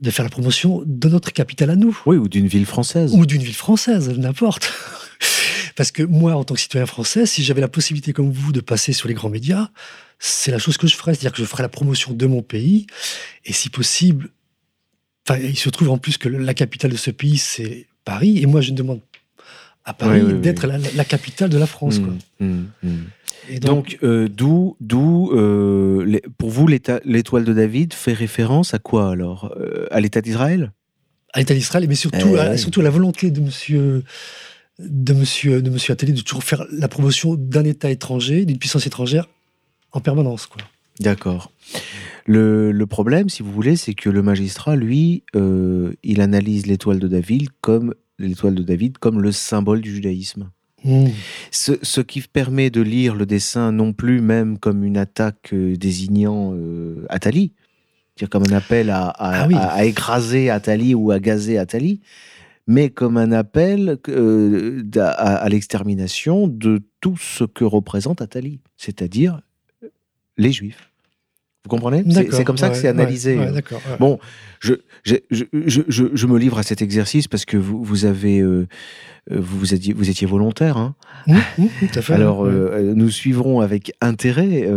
[0.00, 1.98] de faire la promotion de notre capitale à nous?
[2.06, 3.12] Oui, ou d'une ville française.
[3.14, 4.72] Ou d'une ville française, n'importe.
[5.76, 8.60] Parce que moi, en tant que citoyen français, si j'avais la possibilité comme vous de
[8.60, 9.70] passer sur les grands médias,
[10.18, 12.86] c'est la chose que je ferais, c'est-à-dire que je ferais la promotion de mon pays,
[13.44, 14.30] et si possible,
[15.36, 18.38] il se trouve en plus que la capitale de ce pays, c'est Paris.
[18.38, 19.00] Et moi, je demande
[19.84, 21.98] à Paris d'être la, capitale de la France.
[21.98, 23.58] Mmh, mmh, mmh.
[23.60, 29.54] donc, euh, d'où, d'où euh, pour vous, l'étoile de David fait référence à quoi alors?
[29.58, 30.72] Euh, À l'État d'Israël?
[31.32, 34.02] À l'État d'Israël, mais surtout, à, surtout la volonté de monsieur,
[34.78, 38.86] de monsieur, de monsieur Attali de toujours faire la promotion d'un État étranger, d'une puissance
[38.86, 39.28] étrangère
[39.92, 40.46] en permanence.
[40.46, 40.62] Quoi.
[41.00, 41.50] D'accord.
[42.28, 47.08] Le, problème, si vous voulez, c'est que le magistrat, lui, euh, il analyse l'étoile de
[47.08, 50.50] David comme l'étoile de David comme le symbole du judaïsme.
[50.84, 51.06] Hmm.
[51.50, 56.52] Ce, qui permet de lire le dessin non plus même comme une attaque euh, désignant
[56.54, 57.52] euh, Atali,
[58.16, 62.00] dire comme un appel à, ah écraser Atali ou à gazer Atali,
[62.66, 63.98] mais comme un appel
[64.98, 69.40] à, à l'extermination de tout ce que représente Atali, c'est-à-dire
[70.36, 70.87] les Juifs.
[71.68, 72.02] Vous comprenez?
[72.30, 73.38] C'est comme ça que c'est analysé.
[74.00, 74.18] bon,
[74.60, 75.16] je je,
[75.52, 78.40] je, je, me livre à cet exercice parce que vous, vous avez.
[78.40, 78.66] Euh,
[79.30, 80.76] euh, vous, étiez, vous étiez volontaire.
[80.76, 80.94] Hein
[81.26, 82.14] mmh, mmh, tout à fait.
[82.14, 84.68] Alors, euh, nous suivrons avec intérêt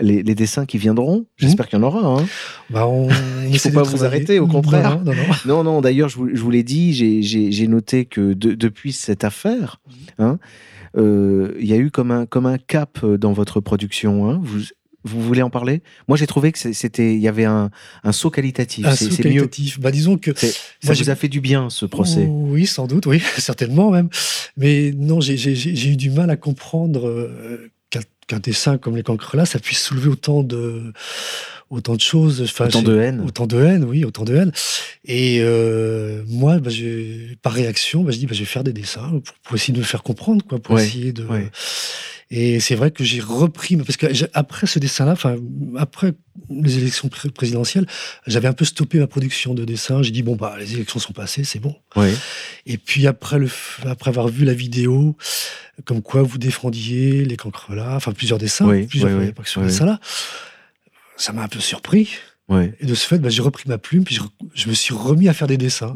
[0.00, 1.26] les, les, dessins qui viendront.
[1.36, 1.68] J'espère mmh.
[1.68, 2.20] qu'il y en aura.
[2.20, 2.26] Hein.
[2.68, 3.08] Bah on,
[3.46, 5.00] Il ne faut pas vous arrêter, au contraire.
[5.02, 5.64] Non, non, non.
[5.64, 9.80] non, d'ailleurs, je vous, vous l'ai dit, j'ai noté que depuis cette affaire,
[10.18, 10.38] hein,
[10.96, 14.38] il y a eu comme un, comme un cap dans votre production.
[14.42, 14.60] Vous,
[15.04, 15.82] vous voulez en parler?
[16.08, 17.70] Moi, j'ai trouvé que c'était, il y avait un,
[18.12, 18.86] saut qualitatif.
[18.86, 19.80] Un saut qualitatif.
[19.80, 22.26] Bah, disons que ça vous a fait du bien ce procès.
[22.28, 24.08] Oui, sans doute, oui, certainement même.
[24.56, 27.70] Mais non, j'ai eu du mal à comprendre euh,
[28.26, 30.92] qu'un dessin comme les cancres là, ça puisse soulever autant de
[31.70, 32.42] autant de choses.
[32.60, 33.20] autant de haine.
[33.20, 34.52] Autant de haine, oui, autant de haine.
[35.04, 36.70] Et euh, moi, bah,
[37.42, 39.84] par réaction, bah, je dis, bah, je vais faire des dessins pour, essayer de me
[39.84, 41.26] faire comprendre, quoi, pour essayer de.
[42.32, 45.36] Et c'est vrai que j'ai repris, parce que après ce dessin-là, enfin,
[45.76, 46.14] après
[46.48, 47.86] les élections présidentielles,
[48.26, 50.00] j'avais un peu stoppé ma production de dessin.
[50.02, 51.74] J'ai dit, bon, bah, les élections sont passées, c'est bon.
[52.66, 53.48] Et puis après, le,
[53.84, 55.16] après avoir vu la vidéo,
[55.84, 59.98] comme quoi vous défendiez les cancres là, enfin, plusieurs dessins, plusieurs dessins-là,
[61.16, 62.10] ça m'a un peu surpris.
[62.80, 64.18] Et de ce fait, bah, j'ai repris ma plume, puis
[64.54, 65.94] je, me suis remis à faire des dessins.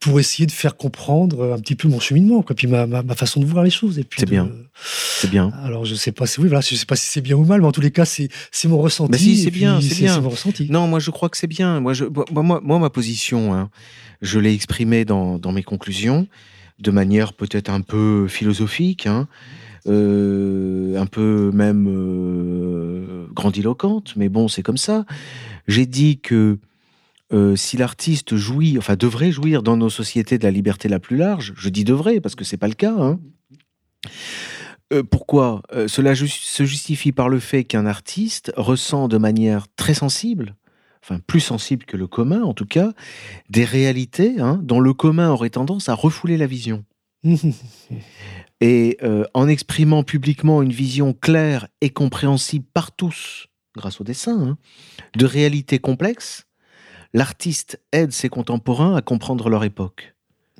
[0.00, 3.46] Pour essayer de faire comprendre un petit peu mon cheminement, quoi, puis ma, façon de
[3.46, 4.00] voir les choses.
[4.16, 4.50] C'est bien.
[4.74, 5.50] C'est bien.
[5.62, 7.60] Alors, je sais pas si, oui, voilà, je sais pas si c'est bien ou mal,
[7.60, 8.28] mais en tous les cas, c'est
[8.66, 9.12] mon ressenti.
[9.12, 10.20] Mais si, c'est bien, c'est bien.
[10.20, 10.68] mon ressenti.
[10.70, 11.80] Non, moi, je crois que c'est bien.
[11.80, 13.70] Moi, je, moi, moi, ma position, hein,
[14.20, 16.26] je l'ai exprimée dans, dans, mes conclusions,
[16.80, 19.26] de manière peut-être un peu philosophique, hein,
[19.86, 25.04] euh, un peu même euh, grandiloquente, mais bon, c'est comme ça.
[25.66, 26.58] J'ai dit que
[27.32, 31.16] euh, si l'artiste jouit, enfin devrait jouir dans nos sociétés de la liberté la plus
[31.16, 32.94] large, je dis devrait parce que c'est pas le cas.
[32.96, 33.18] Hein.
[35.10, 40.54] pourquoi Cela se justifie par le fait qu'un artiste ressent de manière très sensible,
[41.02, 42.92] enfin plus sensible que le commun en tout cas,
[43.48, 46.84] des réalités hein, dont le commun aurait tendance à refouler la vision.
[48.60, 53.46] Et euh, en exprimant publiquement une vision claire et compréhensible par tous,
[53.76, 54.58] grâce au dessin, hein,
[55.16, 56.46] de réalités complexes,
[57.12, 60.14] l'artiste aide ses contemporains à comprendre leur époque.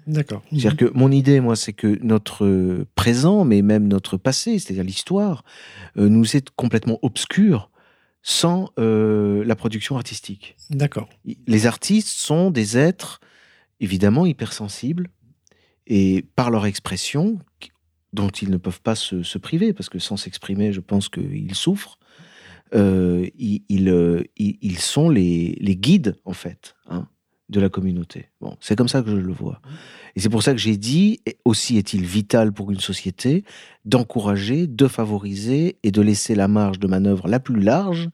[0.07, 0.43] D'accord.
[0.51, 0.77] C'est-à-dire mhm.
[0.77, 5.45] que mon idée, moi, c'est que notre présent, mais même notre passé, c'est-à-dire l'histoire,
[5.97, 7.71] euh, nous est complètement obscur
[8.23, 10.57] sans euh, la production artistique.
[10.71, 11.09] D'accord.
[11.47, 13.21] Les artistes sont des êtres
[13.81, 15.11] évidemment hypersensibles
[15.87, 17.39] et par leur expression,
[18.15, 21.99] dont ils ne peuvent pas se, priver, parce que sans s'exprimer, je pense qu'ils souffrent.
[22.75, 24.25] Euh, ils, euh,
[24.79, 27.09] sont les, guides, en fait, hein,
[27.49, 28.31] de la communauté.
[28.41, 29.61] Bon, c'est comme ça que je le vois.
[30.17, 33.45] Et c'est pour ça que j'ai dit, aussi est-il vital pour une société
[33.85, 38.09] d'encourager, de favoriser et de laisser la marge de manœuvre la plus large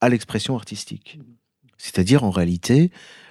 [0.00, 1.18] à l'expression artistique.
[1.76, 2.90] C'est-à-dire, en réalité,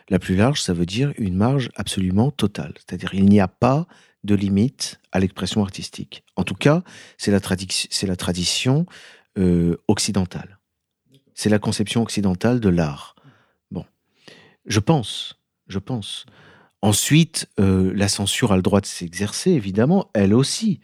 [0.10, 2.74] la plus large, ça veut dire une marge absolument totale.
[2.78, 3.88] C'est-à-dire, il n'y a pas
[4.24, 6.24] de limite à l'expression artistique.
[6.36, 6.84] En tout cas,
[7.18, 8.86] c'est la tradition
[9.38, 10.60] euh, occidentale.
[11.34, 13.16] C'est la conception occidentale de l'art.
[13.72, 13.86] Bon,
[14.66, 16.26] je pense, je pense.
[16.82, 20.80] Ensuite, euh, la censure a le droit de s'exercer, évidemment, elle aussi.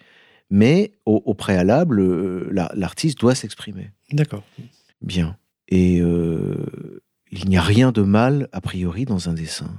[0.49, 3.91] Mais au, au préalable, euh, la- l'artiste doit s'exprimer.
[4.11, 4.43] D'accord.
[5.01, 5.37] Bien.
[5.67, 9.69] Et il n'y a rien de mal, a priori, dans un dessin.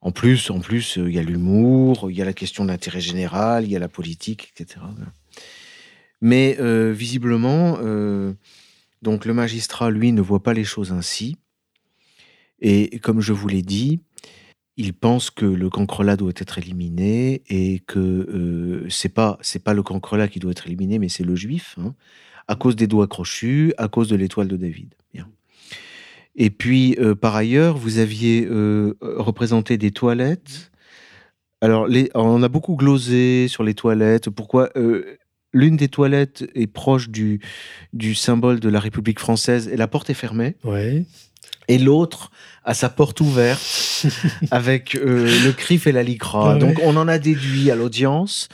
[0.00, 3.00] En plus, en plus, il y a l'humour, il y a la question de l'intérêt
[3.00, 4.80] général, il y a la politique, etc.
[6.22, 8.32] Mais euh, visiblement, euh,
[9.02, 11.36] donc le magistrat, lui, ne voit pas les choses ainsi.
[12.60, 14.00] Et comme je vous l'ai dit,
[14.76, 19.74] il pense que le cancrelat doit être éliminé et que euh, c'est pas c'est pas
[19.74, 21.92] le cancrelat qui doit être éliminé, mais c'est le juif, hein,
[22.46, 24.94] à cause des doigts crochus, à cause de l'étoile de David.
[26.34, 28.48] Et puis, euh, par ailleurs, vous aviez
[29.02, 30.70] représenté des toilettes.
[31.60, 34.30] Alors, on a beaucoup glosé sur les toilettes.
[34.30, 34.70] Pourquoi
[35.52, 37.40] l'une des toilettes est proche du,
[37.92, 41.04] du symbole de la République française et la porte est fermée, Ouais.
[41.68, 42.30] et l'autre
[42.64, 44.06] a sa porte ouverte
[44.50, 46.54] avec euh, le CRIF et la LICRA.
[46.54, 46.58] Ouais.
[46.58, 48.48] Donc, on en a déduit à l'audience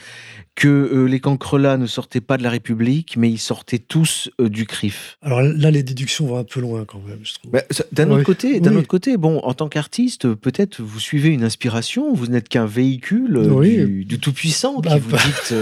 [0.55, 4.49] que euh, les cancrelats ne sortaient pas de la République, mais ils sortaient tous euh,
[4.49, 5.17] du CRIF.
[5.21, 7.51] Alors là, les déductions vont un peu loin quand même, je trouve.
[7.51, 7.61] Bah,
[7.93, 8.77] d'un autre côté, d'un oui.
[8.79, 13.37] autre côté, bon, en tant qu'artiste, peut-être vous suivez une inspiration, vous n'êtes qu'un véhicule
[13.37, 13.77] Oui.
[13.77, 15.19] du, du tout-puissant Bah, qui vous bah.
[15.25, 15.53] dicte,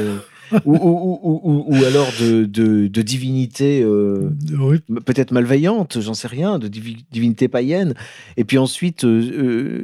[0.66, 4.30] ou, ou- ou- ou- ou- ou alors de, de, de divinité euh,
[4.60, 7.94] Oui, peut-être malveillante, j'en sais rien, de divi- divinité païenne.
[8.38, 9.32] Et puis ensuite, euh,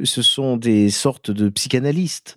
[0.04, 2.36] ce sont des sortes de psychanalystes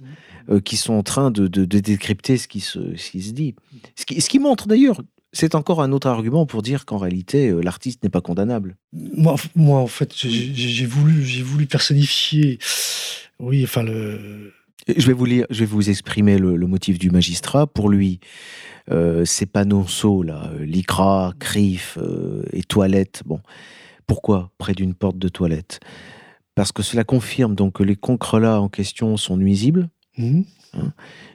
[0.50, 3.32] euh, qui sont en train de, de- de décrypter ce qui se, ce qui se
[3.32, 3.56] dit.
[3.96, 5.02] Ce qui, ce qui montre d'ailleurs,
[5.34, 8.78] c'est encore un autre argument pour dire qu'en réalité, l'artiste n'est pas condamnable.
[8.94, 12.60] moi, moi, en fait, j'ai- voulu, j'ai voulu personnifier.
[13.40, 14.54] Oui, enfin le.
[14.96, 17.68] Je vais vous lire, je vais vous exprimer le, le motif du magistrat.
[17.68, 18.20] Pour lui,
[18.92, 23.24] euh, ces panonceaux là, euh, lycra, crif euh, et toilettes.
[23.26, 23.42] Bon,
[24.06, 25.80] pourquoi près d'une porte de toilette?
[26.56, 30.46] Parce que cela confirme donc que les concrelats en question sont nuisibles Mhm.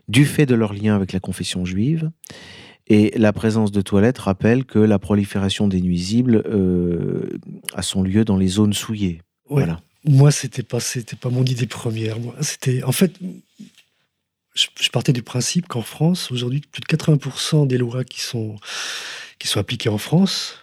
[0.08, 2.10] du fait de leur lien avec la confession juive.
[2.88, 7.38] Et la présence de toilettes rappelle que la prolifération des nuisibles euh,
[7.74, 9.22] a son lieu dans les zones souillées.
[9.48, 9.78] Voilà.
[10.04, 12.18] Moi, c'était pas, c'était pas mon idée première.
[12.18, 13.12] Moi, c'était, en fait,
[14.54, 18.56] je, je partais du principe qu'en France, aujourd'hui, plus de 80% des lois qui sont,
[19.38, 20.58] qui sont appliquées en France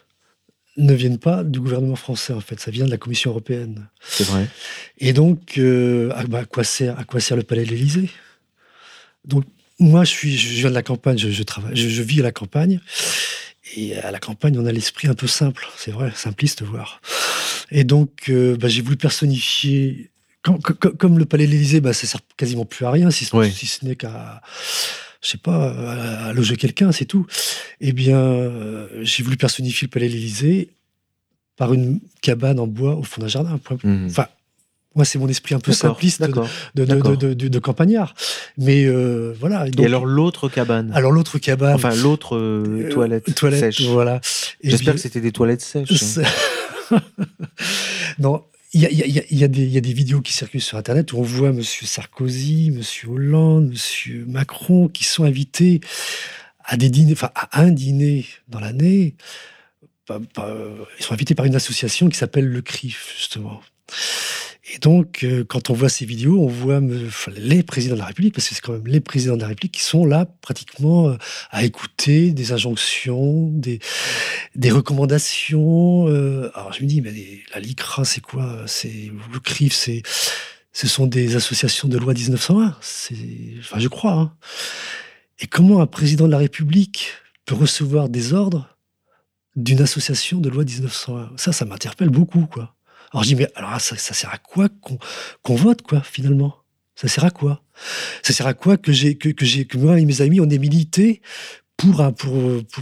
[0.77, 2.33] ne viennent pas du gouvernement français.
[2.33, 3.89] En fait, ça vient de la Commission européenne.
[4.01, 4.47] C'est vrai.
[4.97, 8.09] Et donc, euh, à, bah, à quoi sert, à quoi sert le palais de l'Élysée?
[9.25, 9.43] Donc,
[9.79, 12.23] moi, je suis, je viens de la campagne, je, je travaille, je, je vis à
[12.23, 12.79] la campagne.
[13.75, 17.01] Et à la campagne, on a l'esprit un peu simple, c'est vrai, simpliste, voire.
[17.71, 20.09] Et donc, euh, bah, j'ai voulu personnifier.
[20.41, 23.25] Comme, comme- comme le palais de l'Élysée, bah, ça sert quasiment plus à rien, si
[23.25, 23.51] ce, Ouais.
[23.51, 24.41] si ce n'est qu'à,
[25.21, 27.27] je sais pas, à, à loger quelqu'un, c'est tout.
[27.81, 30.69] Eh bien, euh, j'ai voulu personnifier le palais de l'Élysée
[31.57, 33.57] par une cabane en bois au fond d'un jardin.
[33.57, 33.77] Point.
[33.83, 34.09] Mhm.
[34.99, 36.21] Moi, c'est mon esprit un peu simpliste
[36.75, 38.13] de, campagnard.
[38.57, 39.65] Mais euh, voilà.
[39.65, 41.73] Et, donc- Et alors l'autre cabane alors l'autre cabane.
[41.73, 43.81] Enfin, l'autre euh, euh, toilette, toilette, sèche.
[43.87, 44.19] Voilà.
[44.61, 46.17] J'espère que c'était des toilettes sèches.
[46.91, 46.97] hein.
[48.19, 50.19] non, il y a, il y a- il y a- il y a des- vidéos
[50.19, 55.23] qui circulent sur Internet où on voit Monsieur Sarkozy, Monsieur Hollande, Monsieur Macron qui sont
[55.23, 55.79] invités
[56.65, 59.15] à des dîners, enfin à un dîner dans l'année.
[60.09, 63.61] Ils sont invités par une association qui s'appelle le CRIF justement.
[64.71, 66.79] Et donc, euh, quand on voit ces vidéos, on voit
[67.35, 69.73] les présidents de la République, parce que c'est quand même les présidents de la République
[69.73, 71.17] qui sont là pratiquement euh,
[71.49, 73.79] à écouter des injonctions, des,
[74.69, 76.07] recommandations.
[76.07, 77.11] euh, alors je me dis, mais
[77.53, 78.63] la LICRA, c'est quoi?
[78.67, 80.03] C'est le CRIF, c'est
[80.71, 82.75] ce sont des associations de loi 1901.
[82.79, 83.15] C'est,
[83.59, 84.13] enfin, je crois.
[84.13, 84.33] hein.
[85.39, 87.13] Et comment un président de la République
[87.45, 88.77] peut recevoir des ordres
[89.55, 92.75] d'une association de loi 1901 Ça, ça m'interpelle beaucoup, quoi.
[93.11, 94.67] Alors je dis, mais alors ça, sert à quoi
[95.41, 96.55] qu'on vote, quoi, finalement?
[96.95, 97.63] Ça sert à quoi?
[98.23, 101.21] Ça sert à quoi que que, que que moi et mes amis on ait milité
[101.77, 102.33] pour un pour,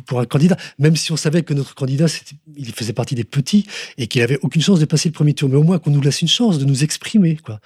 [0.05, 2.07] pour, un candidat, même si on savait que notre candidat
[2.55, 5.49] il faisait partie des petits et qu'il avait aucune chance de passer le premier tour,
[5.49, 7.59] mais au moins qu'on nous laisse une chance de nous exprimer, quoi.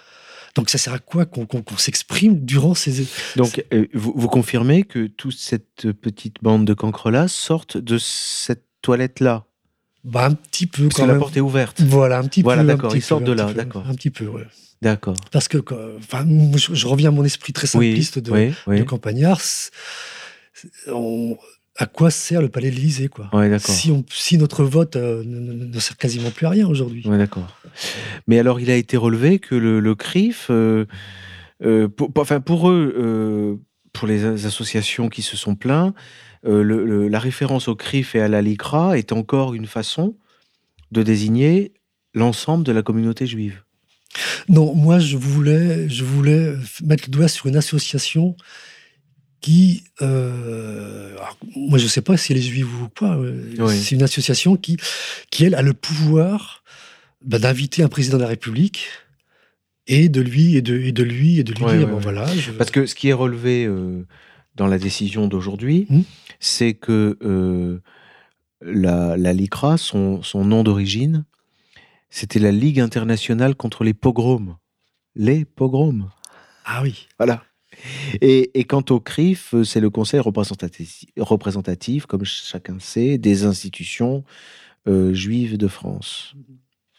[0.56, 1.47] Donc ça sert à quoi qu'on
[1.78, 7.30] s'exprime durant ces Donc, euh, vous, vous confirmez que toute cette petite bande de cancrelats
[7.30, 9.45] sortent de cette toilette-là?
[10.04, 11.20] Bah, un petit peu Parce quand que la même.
[11.22, 11.82] porte est ouverte.
[11.82, 12.70] Voilà, un petit Voilà, peu.
[12.70, 13.84] un d'accord, ils sortent de là, d'accord.
[13.88, 14.46] Un petit peu, ouais.
[14.82, 15.16] D'accord.
[15.32, 15.60] Parce que,
[16.00, 18.80] enfin, je, je reviens à mon esprit très Oui, simpliste de, oui, oui.
[18.80, 19.40] de campagnard.
[20.88, 21.38] On-
[21.78, 23.30] à quoi sert le palais de l'Élysée, quoi?
[23.34, 27.02] Ouais, si, on, si notre vote euh, ne, sert quasiment plus à rien aujourd'hui.
[27.08, 27.48] Ouais, d'accord.
[28.28, 30.86] Mais alors, il a été relevé que le, le CRIF, euh,
[31.64, 33.60] euh, pour, pour- enfin, pour eux,
[33.94, 35.94] pour les as- associations qui se sont plaints,
[36.43, 40.15] le- le- la référence au CRIF et à la LICRA est encore une façon
[40.91, 41.71] de désigner
[42.13, 43.62] l'ensemble de la communauté juive.
[44.49, 48.36] Non, moi, je voulais, je voulais mettre le doigt sur une association
[49.39, 49.84] qui.
[50.01, 53.15] euh, alors, moi, je ne sais pas si elle est juive ou pas.
[53.15, 53.77] euh, Oui.
[53.77, 54.77] C'est une association qui,
[55.30, 56.63] qui, elle, a le pouvoir
[57.25, 58.88] bah, d'inviter un président de la République
[59.88, 61.97] et de lui et de, et de lui et de lui Ouais, dire ouais, bon,
[61.97, 62.04] ouais.
[62.04, 62.25] voilà.
[62.36, 64.06] je- Parce que ce qui est relevé euh,
[64.56, 66.04] dans la décision d'aujourd'hui, Mhm.
[66.41, 67.80] C'est que euh,
[68.62, 71.23] la, la LICRA, son, son nom d'origine,
[72.10, 74.58] c'était la Ligue internationale contre les pogroms.
[75.15, 76.10] Les pogroms.
[76.65, 77.08] Ah oui.
[77.17, 77.43] Voilà.
[78.19, 83.45] Et, et quant au CRIF, euh, c'est le Conseil représentatif, représentatif, comme chacun sait, des
[83.45, 84.25] institutions
[84.88, 86.36] euh, juives de France.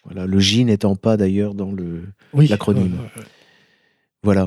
[0.05, 2.05] Voilà, le J n'étant pas d'ailleurs dans le.
[2.33, 2.49] oui.
[2.49, 2.95] L'acronyme.
[2.95, 3.29] Ouais, ouais, ouais.
[4.23, 4.47] Voilà.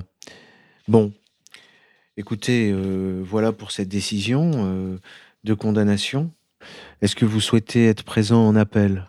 [0.87, 1.13] Bon.
[2.17, 4.97] Écoutez, euh, voilà pour cette décision euh,
[5.43, 6.31] de condamnation.
[7.01, 9.05] Est-ce que vous souhaitez être présent en appel?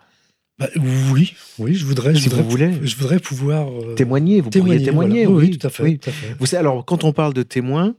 [0.58, 0.68] Bah,
[1.12, 2.14] oui, oui, je voudrais.
[2.14, 2.72] Je Si voudrais, vous voulez.
[2.82, 3.68] Je voudrais pouvoir.
[3.70, 5.38] euh, Témoigner, vous pourriez témoigner, voilà.
[5.40, 5.82] oui, oui, tout à fait.
[5.82, 5.98] oui.
[5.98, 6.34] tout à fait.
[6.38, 7.94] Vous savez, alors, quand on parle de témoins,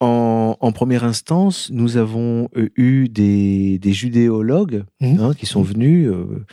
[0.00, 5.20] en, en première instance, nous avons eu des, des judéologues Mhm.
[5.20, 6.44] hein, qui sont venus, euh,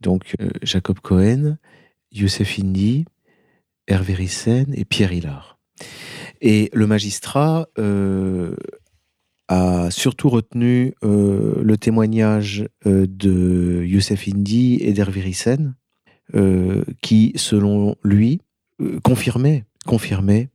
[0.00, 1.58] donc euh, Jacob Cohen,
[2.12, 3.04] Youssef Indy,
[3.86, 5.58] Hervé Rissen et Pierre Hillard.
[6.40, 8.54] Et le magistrat euh,
[9.48, 15.74] a surtout retenu euh, le témoignage euh, de Youssef Indy et d'Hervé Rissen,
[17.00, 18.42] qui, selon lui,
[19.02, 20.50] confirmait, confirmait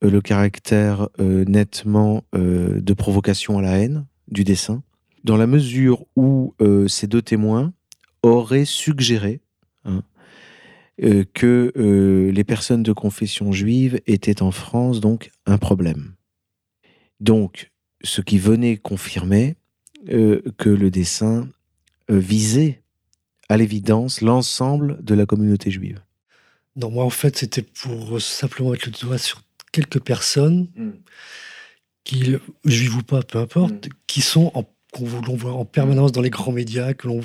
[0.00, 4.82] le caractère nettement de provocation à la haine du dessin,
[5.22, 6.54] dans la mesure où
[6.86, 7.74] ces deux témoins
[8.22, 9.42] auraient suggéré
[9.84, 10.02] hein,
[11.02, 16.14] euh, que euh, les personnes de confession juive étaient en France donc un problème.
[17.20, 17.70] Donc,
[18.02, 19.56] ce qui venait confirmer
[20.10, 21.48] euh, que le dessin
[22.08, 22.82] visait
[23.48, 26.00] à l'évidence l'ensemble de la communauté juive.
[26.76, 30.68] Non, moi, en fait, c'était pour simplement mettre le doigt sur quelques personnes
[32.04, 36.20] qui, juives ou pas, peu importe, qui sont en qu'on l'on voit en permanence dans
[36.20, 37.20] les grands médias, que l'on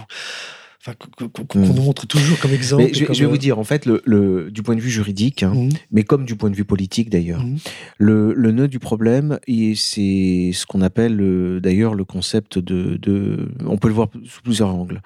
[0.96, 2.84] qu'on nous montre toujours comme exemple.
[2.84, 4.82] Mais je, vais- comme, je vais vous dire, en fait, le, le- du point de
[4.82, 7.58] vue juridique, hein, mhm, mais comme du point de vue politique d'ailleurs, mhm.
[7.98, 9.40] le, le nœud du problème,
[9.76, 14.42] c'est ce qu'on appelle euh, d'ailleurs le concept de, de- On peut le voir sous
[14.42, 15.02] plusieurs angles.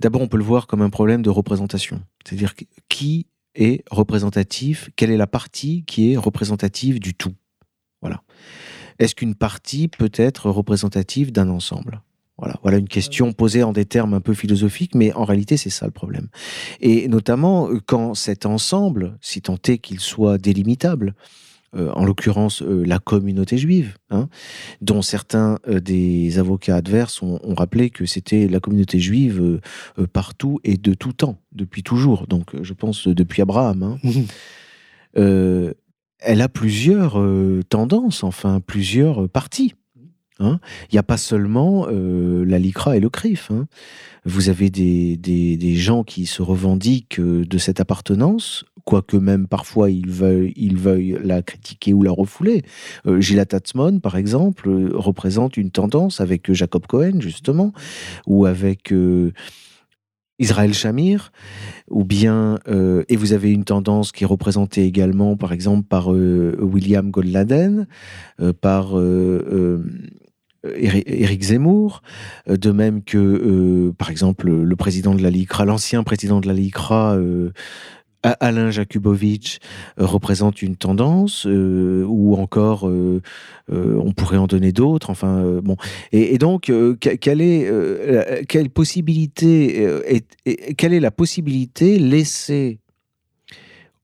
[0.00, 2.00] D'abord, on peut le voir comme un problème de représentation.
[2.24, 2.54] C'est-à-dire
[2.88, 7.34] qui est représentatif, quelle est la partie qui est représentative du tout.
[8.00, 8.22] Voilà.
[8.98, 12.00] Est-ce qu'une partie peut être représentative d'un ensemble?
[12.42, 15.70] Voilà, voilà une question posée en des termes un peu philosophiques, mais en réalité, c'est
[15.70, 16.26] ça le problème.
[16.80, 21.14] Et notamment euh, quand cet ensemble, si tant est qu'il soit délimitable,
[21.76, 24.28] euh, en l'occurrence euh, la communauté juive, hein,
[24.80, 29.60] dont certains euh, des avocats adverses ont, ont rappelé que c'était la communauté juive
[30.12, 33.98] partout et de tout temps, depuis toujours, donc je pense depuis Abraham.
[35.14, 35.72] hein.
[36.24, 37.20] Elle a plusieurs
[37.68, 39.28] tendances, enfin plusieurs euh,
[40.42, 40.60] hein.
[40.90, 43.50] Il n'y a pas seulement euh, la LICRA et le CRIF.
[43.50, 43.66] hein.
[44.24, 50.08] Vous avez des, gens qui se revendiquent euh, de cette appartenance, quoique même parfois ils
[50.08, 52.62] veuillent, la critiquer ou la refouler.
[53.06, 57.72] Euh, Gilles Tatzmon, par exemple, représente une tendance avec Jacob Cohen, justement,
[58.26, 58.94] ou avec
[60.38, 61.32] Israël Shamir,
[61.90, 62.58] ou bien,
[63.08, 67.86] et vous avez une tendance qui est représentée également, par exemple, par William Goldladen,
[68.60, 68.96] par
[70.76, 72.02] Éric Éric Zemmour,
[72.48, 76.46] euh, de même que, euh, par exemple, le président de la LICRA, l'ancien président de
[76.48, 77.50] la LICRA, euh,
[78.38, 79.58] Alain Jakubowicz,
[79.98, 83.20] euh, représente une tendance, euh, ou encore, euh,
[83.72, 85.76] euh, on pourrait en donner d'autres, enfin, euh, bon.
[86.12, 90.00] Et, donc, euh, que- quelle est, euh, quelle possibilité, euh,
[90.76, 92.78] quelle est la possibilité laissée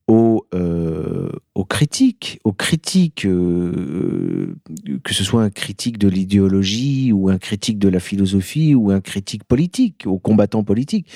[0.09, 4.55] aux, euh, aux critiques, aux critiques, euh,
[5.03, 9.01] que ce soit un critique de l'idéologie ou un critique de la philosophie ou un
[9.01, 11.07] critique politique, aux combattants politiques,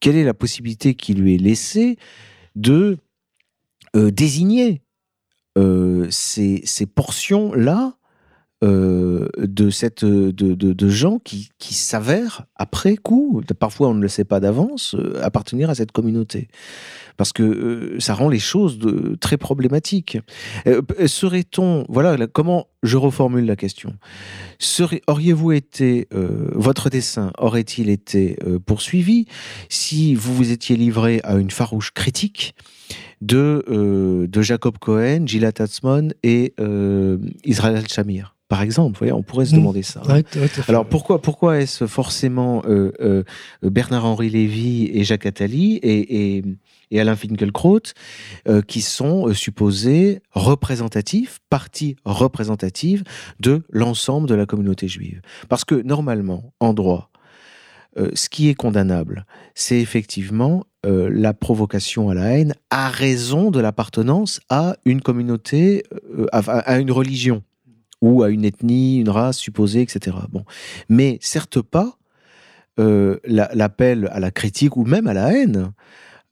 [0.00, 1.98] quelle est la possibilité qui lui est laissée
[2.56, 2.96] de
[3.94, 4.80] euh, désigner
[5.58, 7.97] euh, ces, ces portions-là
[8.64, 14.08] euh, de, cette, de, de, gens qui, qui s'avèrent, après coup, parfois on ne le
[14.08, 16.48] sait pas d'avance, euh, appartenir à cette communauté.
[17.16, 20.18] Parce que euh, ça rend les choses de, très problématiques.
[21.06, 23.94] Serait-on, voilà, comment je reformule la question.
[25.06, 29.26] Auriez-vous été, votre dessin aurait-il été poursuivi
[29.68, 32.54] si vous vous étiez livré à une farouche critique
[33.20, 33.64] de,
[34.30, 36.54] de Jacob Cohen, Gilad Tatzmon et
[37.44, 38.98] Israël Shamir par exemple?
[38.98, 39.58] Voyez, on pourrait se mmh.
[39.58, 40.02] demander ça.
[40.68, 43.22] Alors pourquoi, pourquoi est-ce forcément euh, euh,
[43.62, 46.44] Bernard-Henri Lévy et Jacques Attali et, et,
[46.92, 47.80] Alain Finkielkraut
[48.48, 53.04] euh, qui sont supposés représentatifs, partie représentative
[53.40, 57.10] de l'ensemble de la communauté juive Parce que normalement, en droit,
[58.14, 59.26] ce qui est condamnable,
[59.56, 65.82] c'est effectivement la provocation à la haine à raison de l'appartenance à une communauté,
[66.30, 67.42] à, une religion
[68.00, 70.16] ou à une ethnie, une race supposée, etc.
[70.30, 70.44] Bon.
[70.88, 71.98] Mais certes pas
[72.78, 75.72] euh, l'appel à la critique ou même à la haine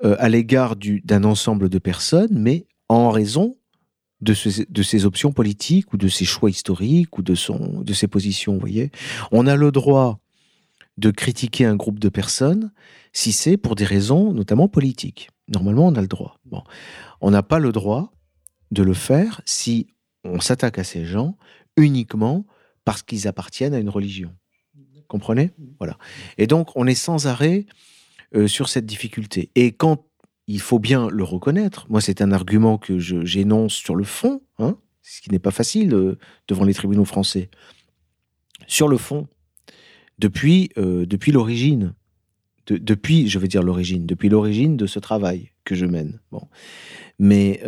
[0.05, 3.57] euh, à l'égard d'un ensemble de personnes, mais en raison
[4.20, 8.59] de, ses options politiques ou de ses choix historiques ou de, ses positions.
[8.59, 8.90] Voyez,
[9.32, 10.18] on a le droit
[10.97, 12.72] de critiquer un groupe de personnes
[13.12, 15.30] si c'est pour des raisons notamment politiques.
[15.49, 16.38] Normalement, on a le droit.
[16.44, 16.62] Bon.
[17.20, 18.12] On n'a pas le droit
[18.70, 19.88] de le faire si
[20.24, 21.36] on s'attaque à ces gens
[21.76, 22.47] uniquement
[22.84, 24.34] parce qu'ils appartiennent à une religion.
[25.09, 25.53] Comprenez?
[25.78, 25.99] Voilà.
[26.36, 27.66] Et donc, on est sans arrêt
[28.37, 29.51] euh, sur cette difficulté.
[29.55, 30.05] Et quand
[30.47, 34.76] il faut bien le reconnaître, moi, c'est un argument que j'énonce sur le fond, hein,
[35.01, 37.51] ce qui n'est pas facile euh, devant les tribunaux français.
[38.66, 39.26] Sur le fond,
[40.18, 41.95] depuis, euh, l'origine,
[42.66, 46.20] depuis, je veux dire l'origine, depuis l'origine de ce travail que je mène.
[46.30, 46.47] Bon.
[47.18, 47.62] Mais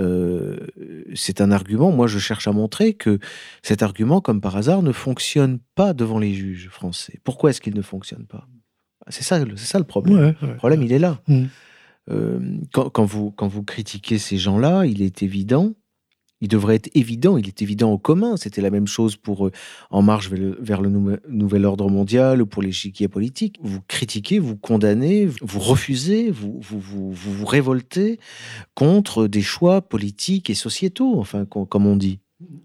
[1.15, 3.19] c'est un argument, moi je cherche à montrer que
[3.63, 7.21] cet argument, comme par hasard, ne fonctionne pas devant les juges français.
[7.25, 8.47] Pourquoi est-ce qu'il ne fonctionne pas?
[9.11, 10.35] C'est ça, ça le problème.
[10.41, 11.21] Le problème, il est là.
[11.29, 11.45] Mmh.
[12.11, 12.41] Euh,
[12.73, 15.75] quand, vous, quand vous critiquez ces gens-là, il est évident
[16.41, 18.37] il devrait être évident, il est évident au commun.
[18.37, 19.53] C'était la même chose pour euh,
[19.91, 20.91] En marche vers le,
[21.29, 23.59] nouvel ordre mondial ou pour l'échiquier politique.
[23.61, 28.19] Vous critiquez, vous condamnez, vous refusez, vous vous, vous, vous, révoltez
[28.75, 32.21] contre des choix politiques et sociétaux, enfin, comme on dit.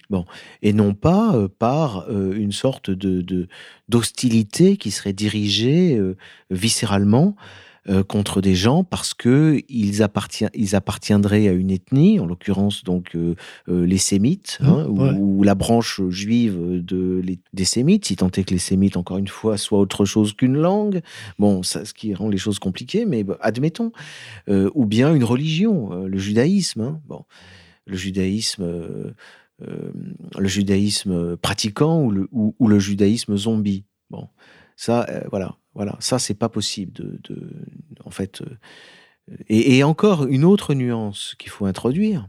[0.10, 0.26] Bon,
[0.62, 3.48] et non pas euh, par euh, une sorte de
[3.90, 6.00] d'hostilité qui serait dirigée
[6.52, 7.36] viscéralement
[7.90, 10.06] euh, contre des gens parce que ils,
[10.54, 13.18] ils appartiendraient à une ethnie, en l'occurrence donc
[13.68, 18.60] les Sémites, hein, ou, la branche juive de, des Sémites, si tant est que les
[18.60, 21.02] Sémites, encore une fois, soient autre chose qu'une langue.
[21.40, 23.92] Bon, ça, ce qui rend les choses compliquées, mais admettons.
[24.48, 26.82] ou bien une religion, le judaïsme.
[26.82, 27.02] Hein.
[27.08, 27.26] bon,
[27.86, 29.14] le judaïsme.
[30.38, 33.86] Le judaïsme pratiquant ou le, ou le judaïsme zombie.
[34.10, 34.28] Bon,
[34.76, 35.58] ça, voilà.
[35.76, 37.20] Voilà, ça c'est pas possible de,
[38.04, 38.42] en fait.
[38.42, 42.28] Euh, et, encore une autre nuance qu'il faut introduire.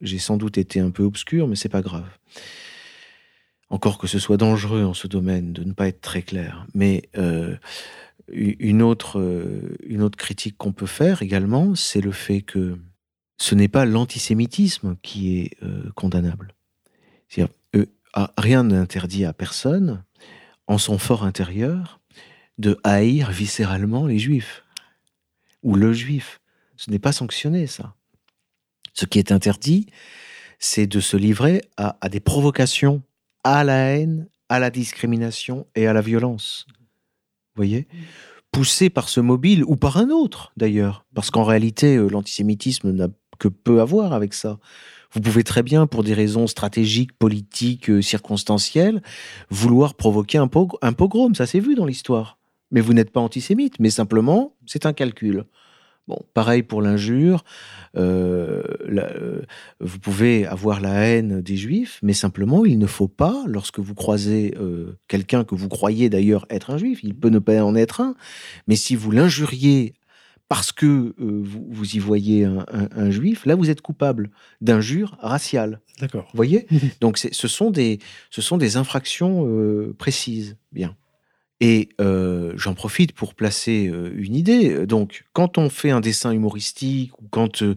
[0.00, 2.08] J'ai sans doute été un peu obscur, mais c'est pas grave.
[3.70, 6.66] Encore que ce soit dangereux en ce domaine de ne pas être très clair.
[6.74, 7.56] Mais euh,
[8.28, 12.76] une, autre, euh, une autre critique qu'on peut faire également, c'est le fait que
[13.42, 15.58] ce n'est pas l'antisémitisme qui est
[15.96, 16.54] condamnable.
[17.28, 17.52] C'est-à-dire,
[18.36, 20.04] rien n'interdit à personne,
[20.68, 22.00] en son fort intérieur,
[22.58, 24.62] de haïr viscéralement les juifs
[25.64, 26.40] ou le juif.
[26.76, 27.94] Ce n'est pas sanctionné, ça.
[28.94, 29.86] Ce qui est interdit,
[30.60, 33.02] c'est de se livrer à, des provocations,
[33.42, 36.66] à la haine, à la discrimination et à la violence.
[37.56, 37.88] Voyez?
[38.52, 41.06] Poussé par ce mobile ou par un autre, d'ailleurs.
[41.14, 43.08] Parce qu'en réalité, euh, l'antisémitisme n'a
[43.42, 44.58] que peu à voir avec ça.
[45.12, 49.02] Vous pouvez très bien, pour des raisons stratégiques, politiques, euh, circonstancielles,
[49.50, 51.34] vouloir provoquer un, pogrom.
[51.34, 52.38] Ça s'est vu dans l'histoire
[52.74, 55.44] mais vous n'êtes pas antisémite, mais simplement, c'est un calcul.
[56.08, 57.44] Bon, pareil pour l'injure.
[57.98, 59.42] Euh, euh,
[59.78, 63.94] vous pouvez avoir la haine des juifs, mais simplement, il ne faut pas, lorsque vous
[63.94, 64.54] croisez
[65.06, 68.14] quelqu'un que vous croyez d'ailleurs être un juif, il peut ne pas en être un,
[68.68, 69.92] mais si vous l'injuriez
[70.52, 74.30] parce que vous, y voyez un, juif, là, vous êtes coupable
[74.60, 75.80] d'injure raciale.
[75.98, 76.24] D'accord.
[76.24, 76.66] Vous voyez?
[77.00, 79.48] Donc, ce sont, des, ce sont des infractions
[79.96, 80.58] précises.
[80.70, 80.94] Bien.
[81.62, 84.84] Et euh, j'en profite pour placer euh, une idée.
[84.84, 87.74] Donc, quand on fait un dessin humoristique ou quand euh,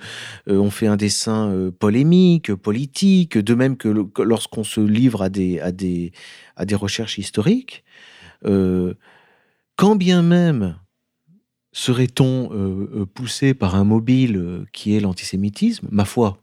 [0.48, 3.88] on fait un dessin polémique, politique, de même que,
[4.22, 6.12] lorsqu'on se livre à des, à des,
[6.58, 7.86] à des recherches historiques,
[8.44, 10.76] quand bien même
[11.78, 16.40] serait-on poussé par un mobile qui est l'antisémitisme, ma foi,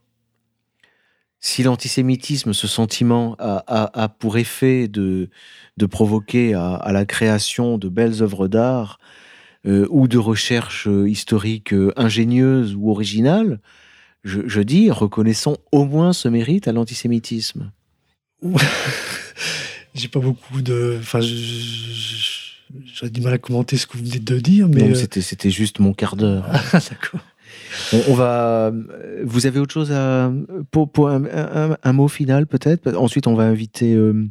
[1.44, 5.28] si l'antisémitisme, ce sentiment, a, pour effet de,
[5.76, 9.00] de provoquer à, la création de belles œuvres d'art
[9.66, 13.60] euh, ou de recherches historiques ingénieuses ou originales,
[14.22, 17.72] je, dis, reconnaissons au moins ce mérite à l'antisémitisme.
[19.94, 21.00] J'ai pas beaucoup de.
[22.84, 24.82] J'aurais du mal à commenter ce que vous venez de dire, mais.
[24.82, 26.46] Non, euh, c'était, juste mon quart d'heure.
[26.72, 27.20] Ah, d'accord.
[28.08, 28.72] On, va.
[29.24, 30.32] Vous avez autre chose à.
[30.70, 32.94] Pour, un, mot final, peut-être?
[32.96, 34.26] Ensuite, on va inviter euh,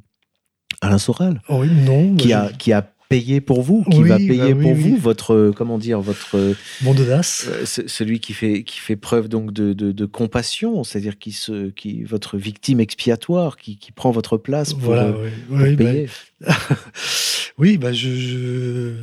[0.82, 1.42] Alain Soral.
[1.50, 2.16] Oh oui, non.
[2.16, 5.51] Qui, a, qui a payé pour vous, qui va payer bah pour vous votre euh,
[5.51, 10.05] comment dire votre bon d'audace, euh, celui qui fait qui fait preuve donc de, de,
[10.05, 15.14] compassion, c'est-à-dire qui se qui votre victime expiatoire, qui, qui prend votre place pour, voilà,
[15.51, 16.07] euh, payer.
[16.39, 16.55] Bah,
[17.57, 18.93] oui, bah je,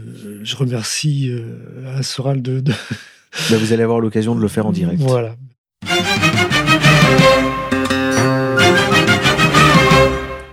[0.42, 1.30] je, remercie
[1.86, 2.60] Alain Soral de.
[2.60, 2.72] de...
[3.50, 5.00] Bah, vous allez avoir l'occasion de le faire en direct.
[5.02, 5.36] Voilà.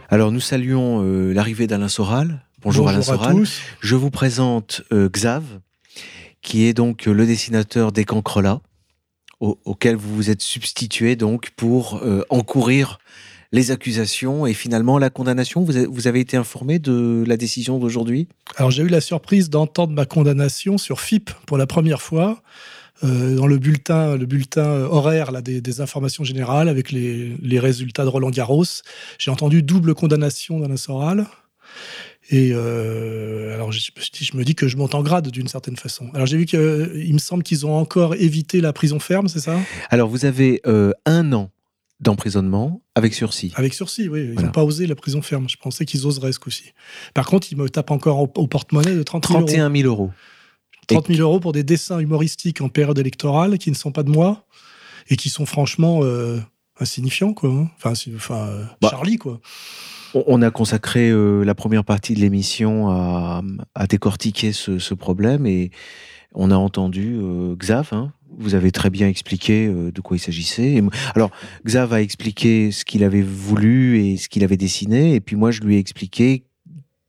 [0.09, 1.01] Alors nous saluons
[1.31, 3.43] l'arrivée d'Alain Soral, Bonjour, Alain Soral.
[3.79, 5.43] Je vous présente euh, Xav,
[6.41, 8.59] qui est donc le dessinateur des Cancrelats,
[9.39, 12.97] auquel vous vous êtes substitué donc pour euh, encourir
[13.51, 15.63] les accusations et finalement la condamnation.
[15.63, 18.27] Vous avez, été informé de la décision d'aujourd'hui?
[18.55, 22.41] Alors j'ai eu la surprise d'entendre ma condamnation sur FIP pour la première fois.
[23.03, 28.05] Euh, dans le bulletin, le bulletin horaire là, des, informations générales avec les, les résultats
[28.05, 28.65] de Roland Garros.
[29.19, 31.27] J'ai entendu double condamnation d'Alain Soral.
[32.29, 36.09] Et euh, alors, je, je, me dis que je monte en grade d'une certaine façon.
[36.13, 39.59] Alors, j'ai vu qu'il me semble qu'ils ont encore évité la prison ferme, c'est ça?
[39.89, 41.51] Alors, vous avez euh, un an
[41.99, 43.53] d'emprisonnement avec sursis.
[43.55, 44.31] Avec sursis, oui.
[44.33, 45.47] Ils n'ont pas osé la prison ferme.
[45.47, 46.73] Je pensais qu'ils oseraient ce coup-ci.
[47.13, 50.11] Par contre, ils me tapent encore au, porte-monnaie de 30 000 31 000 euros.
[50.87, 54.09] 30 000 euros pour des dessins humoristiques en période électorale qui ne sont pas de
[54.09, 54.45] moi
[55.09, 56.39] et qui sont franchement euh,
[56.79, 57.49] insignifiants, quoi.
[57.49, 57.69] Hein.
[57.77, 59.39] Enfin, enfin bah, Charlie, quoi.
[60.15, 63.41] On a consacré euh, la première partie de l'émission à,
[63.89, 65.71] décortiquer ce, problème et
[66.33, 67.89] on a entendu euh, Xav.
[67.91, 68.13] Hein.
[68.37, 70.81] vous avez très bien expliqué euh, de quoi il s'agissait.
[71.15, 71.31] Alors,
[71.65, 75.51] Xav a expliqué ce qu'il avait voulu et ce qu'il avait dessiné, et puis moi,
[75.51, 76.45] je lui ai expliqué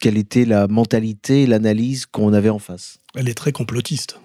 [0.01, 2.99] quelle était la mentalité, l'analyse qu'on avait en face.
[3.15, 4.21] Elle est très complotiste.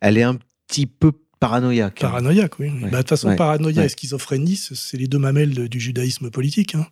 [0.00, 2.00] Elle est un petit peu paranoïaque.
[2.00, 2.70] Paranoïaque, oui.
[2.82, 6.74] Bah, de toute façon, paranoïa et schizophrénie, c'est les deux mamelles du judaïsme politique.
[6.74, 6.86] Hein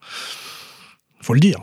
[1.20, 1.62] faut le dire.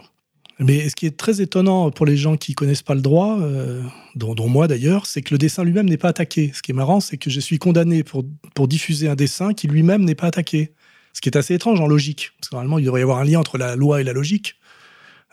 [0.60, 3.84] Mais ce qui est très étonnant pour les gens qui connaissent pas le droit, euh,
[4.16, 6.52] dont, moi d'ailleurs, c'est que le dessin lui-même n'est pas attaqué.
[6.54, 9.68] Ce qui est marrant, c'est que je suis condamné pour, pour diffuser un dessin qui
[9.68, 10.74] lui-même n'est pas attaqué.
[11.14, 12.32] Ce qui est assez étrange en logique.
[12.40, 14.56] Parce que normalement, il devrait y avoir un lien entre la loi et la logique.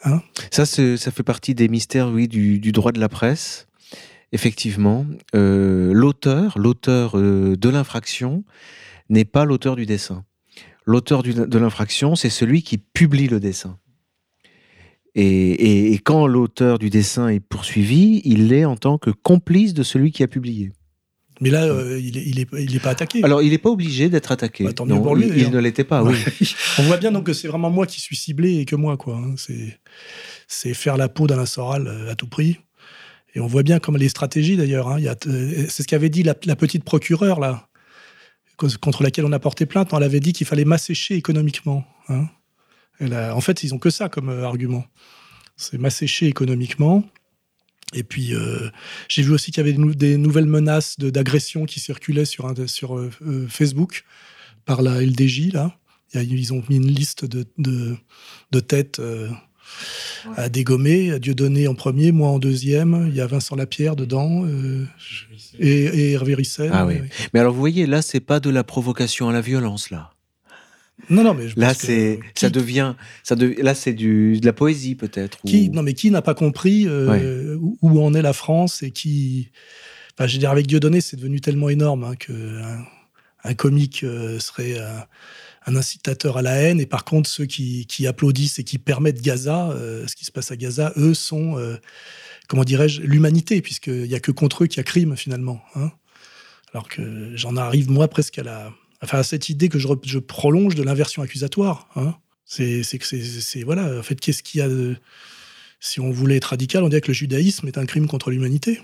[0.05, 3.67] Hein ça, ça fait partie des mystères, oui, du, droit de la presse.
[4.33, 8.45] Effectivement, euh, l'auteur, l'auteur euh, de l'infraction
[9.09, 10.25] n'est pas l'auteur du dessin.
[10.87, 13.79] L'auteur de l'infraction, c'est celui qui publie le dessin.
[15.15, 20.11] Et, quand l'auteur du dessin est poursuivi, il l'est en tant que complice de celui
[20.11, 20.73] qui a publié.
[21.41, 23.23] Mais là, euh, il, n'est est, pas attaqué.
[23.25, 24.65] Alors, il n'est pas obligé d'être attaqué.
[24.65, 26.17] Bah, il, ne l'était pas, oui.
[26.79, 29.17] On voit bien donc que c'est vraiment moi qui suis ciblé et que moi, quoi.
[29.17, 29.35] Hein.
[30.47, 32.59] C'est faire la peau d'Alain Soral euh, à tout prix.
[33.35, 34.89] Et on voit bien comme les stratégies, d'ailleurs.
[34.89, 34.99] Hein.
[35.69, 37.69] C'est ce qu'avait dit la, petite procureure, là,
[38.81, 39.89] contre laquelle on a porté plainte.
[39.93, 41.85] Elle avait dit qu'il fallait m'assécher économiquement.
[42.09, 42.29] Hein
[43.01, 44.85] en fait, ils ont que ça comme euh, argument.
[45.57, 47.05] C'est m'assécher économiquement.
[47.93, 48.71] Et puis, euh,
[49.09, 53.11] j'ai vu aussi qu'il y avait des, nouvelles menaces d'agression qui circulaient sur, sur euh,
[53.49, 54.05] Facebook
[54.65, 55.53] par la LDJ.
[55.53, 55.77] Là.
[56.15, 59.01] Ils ont mis une liste de, de, têtes
[60.37, 61.13] à dégommer.
[61.13, 63.07] À Dieudonné en premier, moi en deuxième.
[63.09, 64.47] Il y a Vincent Lapierre dedans
[65.59, 66.71] et, Hervé Rissel.
[66.73, 66.97] Ah oui.
[67.33, 70.14] Mais alors, vous voyez, là, c'est pas de la provocation à la violence, là.
[71.11, 74.95] Non, non, mais je là, c'est, ça devient, ça là, c'est du, de la poésie
[74.95, 75.39] peut-être.
[75.45, 79.51] Qui, non, mais qui n'a pas compris euh, où, en est la France et qui,
[80.15, 82.61] enfin, je veux dire, avec Dieudonné, c'est devenu tellement énorme hein, que
[83.43, 84.79] un, comique euh, serait
[85.67, 89.21] un, incitateur à la haine, et par contre, ceux qui, qui applaudissent et qui permettent
[89.21, 91.59] Gaza, euh, ce qui se passe à Gaza, eux sont,
[92.49, 95.61] comment dirais-je, l'humanité, puisqu'il y a que contre eux qu'il y a crime finalement.
[95.75, 95.91] Hein.
[96.73, 98.73] Alors que j'en arrive moi presque à la
[99.05, 101.89] enfin cette idée que je, prolonge de l'inversion accusatoire.
[101.97, 102.15] Hein.
[102.47, 104.97] C'est que c'est voilà, en fait, qu'est-ce qu'il y a de,
[105.85, 108.81] si on voulait être radical, on dirait que le judaïsme est un crime contre l'humanité.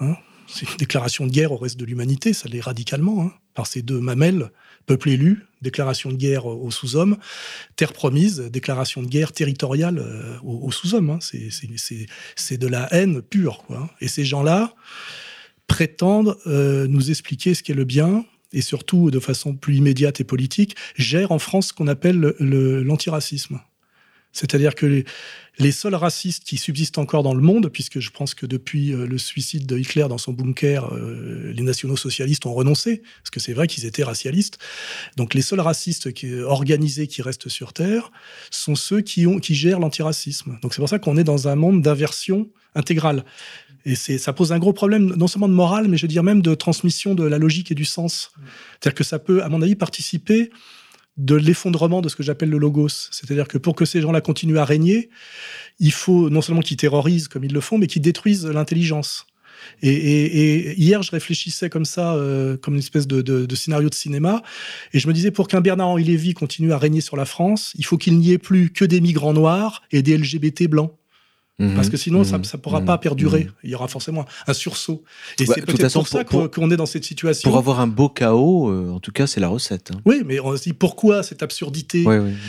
[0.00, 0.16] Hein.
[0.48, 3.82] C'est une déclaration de guerre au reste de l'humanité, ça l'est radicalement, hein, par ces
[3.82, 4.50] deux mamelles,
[4.86, 7.18] peuple élu, déclaration de guerre aux sous-hommes,
[7.76, 11.20] terre promise, déclaration de guerre territoriale euh, aux, sous-hommes.
[11.20, 13.62] C'est de la haine pure.
[13.66, 14.74] Quoi, Et ces gens-là
[15.68, 20.24] prétendent euh, nous expliquer ce qu'est le bien, et surtout de façon plus immédiate et
[20.24, 23.60] politique, gère en France ce qu'on appelle l'antiracisme.
[24.32, 25.04] C'est-à-dire que
[25.58, 29.06] les, seuls racistes qui subsistent encore dans le monde, puisque je pense que depuis euh,
[29.06, 33.40] le suicide de Hitler dans son bunker, euh, les nationaux socialistes ont renoncé, parce que
[33.40, 34.58] c'est vrai qu'ils étaient racialistes.
[35.16, 38.12] Donc les seuls racistes qui, organisés qui restent sur Terre
[38.50, 40.58] sont ceux qui, qui gèrent l'antiracisme.
[40.62, 43.24] Donc c'est pour ça qu'on est dans un monde d'inversion intégrale.
[43.84, 46.42] Et ça pose un gros problème, non seulement de morale, mais je veux dire même
[46.42, 48.32] de transmission de la logique et du sens.
[48.72, 50.50] C'est-à-dire que ça peut, à mon avis, participer
[51.16, 53.08] de l'effondrement de ce que j'appelle le logos.
[53.10, 55.10] C'est-à-dire que pour que ces gens-là continuent à régner,
[55.78, 59.26] il faut non seulement qu'ils terrorisent comme ils le font, mais qu'ils détruisent l'intelligence.
[59.82, 64.42] Et, hier, je réfléchissais comme ça, euh, comme une espèce de, scénario de cinéma,
[64.92, 67.84] et je me disais, pour qu'un Bernard-Henri Lévy continue à régner sur la France, il
[67.84, 70.92] faut qu'il n'y ait plus que des migrants noirs et des LGBT blancs.
[71.60, 71.74] Mhm.
[71.74, 72.60] Parce que sinon, ça ne mhm.
[72.60, 73.00] pourra pas mhm.
[73.00, 73.48] perdurer.
[73.62, 75.04] Il y aura forcément un sursaut.
[75.38, 77.48] Et bah, c'est peut-être pour ça qu'on est dans cette situation.
[77.48, 79.90] Pour avoir un beau chaos, euh, en tout cas, c'est la recette.
[79.94, 80.00] Hein.
[80.06, 82.04] Oui, mais on se dit pourquoi cette absurdité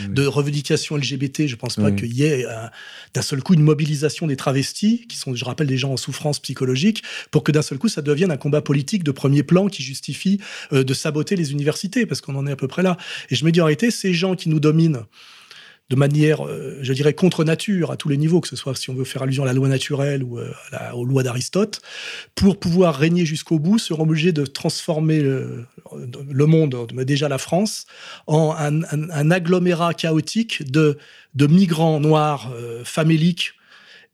[0.08, 2.66] de revendication LGBT Je ne pense pas qu'il y ait euh,
[3.14, 6.38] d'un seul coup une mobilisation des travestis, qui sont, je rappelle, des gens en souffrance
[6.38, 9.82] psychologique, pour que d'un seul coup, ça devienne un combat politique de premier plan qui
[9.82, 10.40] justifie
[10.72, 12.96] euh, de saboter les universités, parce qu'on en est à peu près là.
[13.30, 15.04] Et je me dis en réalité, ces gens qui nous dominent,
[15.92, 18.88] de manière, euh, je dirais, contre nature à tous les niveaux, que ce soit si
[18.88, 20.50] on veut faire allusion à la loi naturelle ou euh,
[20.94, 21.82] aux lois d'Aristote,
[22.34, 25.66] pour pouvoir régner jusqu'au bout, seront obligés de transformer le,
[26.46, 27.84] monde, mais déjà la France,
[28.26, 30.96] en un, agglomérat chaotique de,
[31.34, 33.52] de migrants noirs euh, faméliques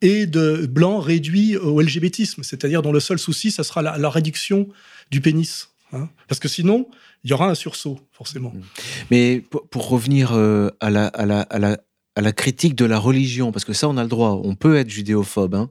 [0.03, 4.66] et de blancs réduits au LGBTisme, c'est-à-dire dont le seul souci, ça sera la, réduction
[5.12, 5.68] du pénis.
[5.93, 6.09] Hein.
[6.28, 6.89] Parce que sinon,
[7.24, 8.51] il y aura un sursaut, forcément.
[8.51, 8.62] Mm.
[9.11, 14.03] Mais pour, revenir euh, à, la, critique de la religion, parce que ça, on a
[14.03, 15.70] le droit, on peut être judéophobe, hein,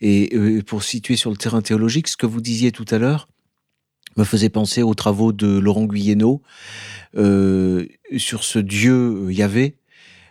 [0.00, 3.28] et euh, pour situer sur le terrain théologique, ce que vous disiez tout à l'heure
[4.16, 6.42] me faisait penser aux travaux de Laurent Guyénaud
[7.16, 7.86] euh,
[8.16, 9.76] sur ce Dieu Yahvé,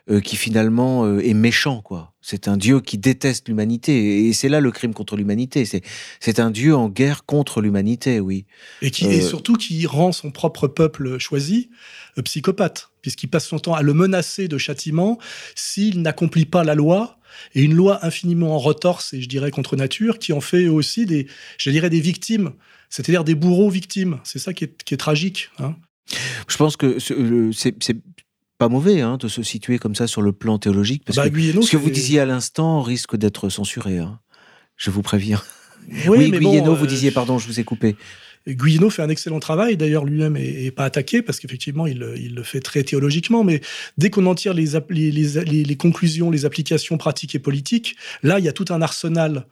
[0.10, 2.14] euh, qui finalement euh, est méchant, quoi.
[2.22, 5.66] C'est un Dieu qui déteste l'humanité, et c'est là le crime contre l'humanité.
[6.20, 8.45] C'est un Dieu en guerre contre l'humanité, oui.
[8.82, 11.70] Et qui et euh, surtout qui rend son propre peuple choisi
[12.24, 15.20] psychopathe, puisqu'il passe son temps à le menacer de châtiment
[15.55, 17.20] s'il n'accomplit pas la loi
[17.53, 21.05] et une loi infiniment en retorse et je dirais contre nature qui en fait aussi
[21.05, 22.51] des, je dirais des victimes,
[22.89, 24.20] c'est-à-dire des bourreaux victimes.
[24.24, 25.51] C'est ça qui est, qui est tragique.
[25.60, 25.76] Hein.
[26.47, 27.76] Je pense que c'est
[28.60, 31.62] pas mauvais hein, de se situer comme ça sur le plan théologique, parce bah, que
[31.62, 33.97] ce que vous disiez à l'instant risque d'être censuré.
[33.97, 34.20] Hein.
[34.76, 35.41] Je vous préviens.
[36.07, 37.95] Oui, mais Guyeno, vous euh, disiez, pardon, je vous ai coupé.
[38.47, 42.60] Guyeno fait un excellent travail, d'ailleurs lui-même est, pas attaqué parce qu'effectivement il, le fait
[42.60, 43.62] très théologiquement, mais
[43.97, 48.45] dès qu'on en tire les, les, les, conclusions, les applications pratiques et politiques, là il
[48.45, 49.45] y a tout un arsenal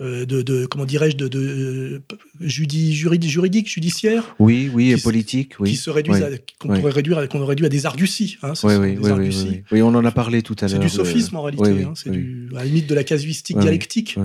[0.00, 2.00] euh, de, comment dirais-je de, de
[2.40, 4.36] juridique, juridique, judiciaire.
[4.38, 5.70] Oui, oui, et politique, oui.
[5.70, 8.38] Qui se réduisent, qu'on pourrait réduire, qu'on réduit à des arguties.
[8.42, 10.70] Hein, oui, oui, oui, oui, on en a parlé tout à l'heure.
[10.70, 11.82] C'est du sophisme en réalité.
[11.82, 12.14] Hein, c'est à
[12.52, 14.16] la limite de la casuistique dialectique,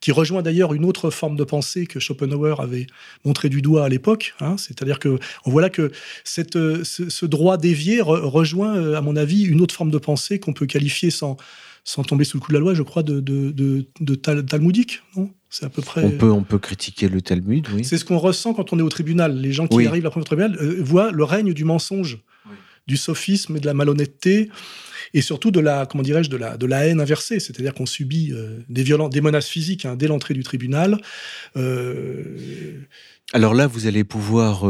[0.00, 2.86] qui rejoint d'ailleurs une autre forme de pensée que Schopenhauer avait
[3.24, 4.34] montré du doigt à l'époque.
[4.40, 5.92] Hein, C'est-à-dire que on voit là que
[6.24, 10.52] cette, ce, droit dévié rejoint, euh, à mon avis, une autre forme de pensée qu'on
[10.52, 11.36] peut qualifier sans
[11.84, 15.30] sans tomber sous le coup de la loi, je crois, de, de, talmudique, non?
[15.50, 16.02] C'est à peu près.
[16.02, 17.84] On peut, on peut critiquer le Talmud, oui.
[17.84, 19.38] C'est ce qu'on ressent quand on est au tribunal.
[19.38, 22.20] Les gens qui arrivent au tribunal euh, voient le règne du mensonge,
[22.86, 24.48] du sophisme et de la malhonnêteté,
[25.12, 27.38] et surtout de la, comment dirais-je, de la, de la haine inversée.
[27.38, 30.98] C'est-à-dire qu'on subit euh, des violences, des menaces physiques hein, dès l'entrée du tribunal.
[31.58, 32.78] Euh,
[33.34, 34.64] Alors là, vous allez pouvoir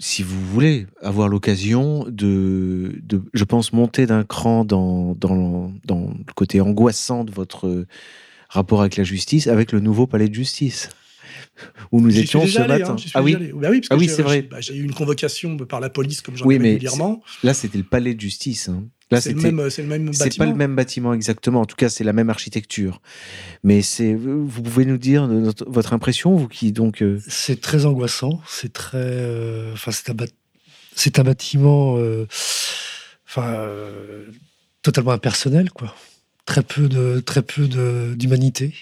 [0.00, 3.02] si vous voulez avoir l'occasion de,
[3.34, 7.84] je pense, monter d'un cran dans, dans, le côté angoissant de votre
[8.48, 10.88] rapport avec la justice, avec le nouveau palais de justice
[11.92, 12.96] où nous étions ce matin.
[12.98, 14.42] Hein, ah oui, bah oui, ah oui c'est vrai.
[14.42, 17.22] Bah, j'ai eu une convocation par la police comme j'en oui, régulièrement.
[17.42, 18.68] Là, c'était le palais de justice.
[18.68, 18.88] Hein.
[19.18, 20.12] C'est le, même, le même bâtiment.
[20.12, 21.62] C'est pas le même bâtiment exactement.
[21.62, 23.00] En tout cas, c'est la même architecture.
[23.64, 25.28] Mais c'est, vous pouvez nous dire
[25.66, 27.02] votre impression, vous qui donc.
[27.02, 28.40] Euh, c'est très angoissant.
[28.46, 28.98] C'est très.
[28.98, 30.16] Euh, enfin, c'est un,
[30.94, 31.96] c'est un bâtiment.
[31.98, 32.26] Euh,
[33.26, 33.66] enfin,
[34.82, 35.94] totalement impersonnel, quoi.
[36.44, 37.66] Très peu de, très peu
[38.16, 38.74] d'humanité.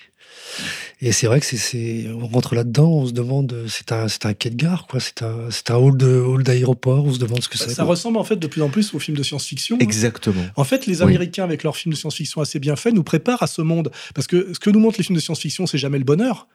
[1.01, 4.35] Et c'est vrai que c'est, on rentre là-dedans, on se demande, c'est un, c'est un
[4.35, 4.99] quai de gare, quoi.
[4.99, 7.05] C'est un, c'est un hall de, hall d'aéroport.
[7.05, 7.70] On se demande ce que c'est.
[7.70, 9.76] Ça ressemble en fait de plus en plus aux films de science-fiction.
[9.76, 9.83] Hein.
[9.83, 10.43] Exactement.
[10.57, 13.47] En fait, les Américains, avec leurs films de science-fiction assez bien faits, nous préparent à
[13.47, 13.93] ce monde.
[14.14, 16.49] Parce que ce que nous montrent les films de science-fiction, c'est jamais le bonheur.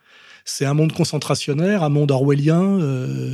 [0.46, 3.34] C'est un monde concentrationnaire, un monde orwellien, euh,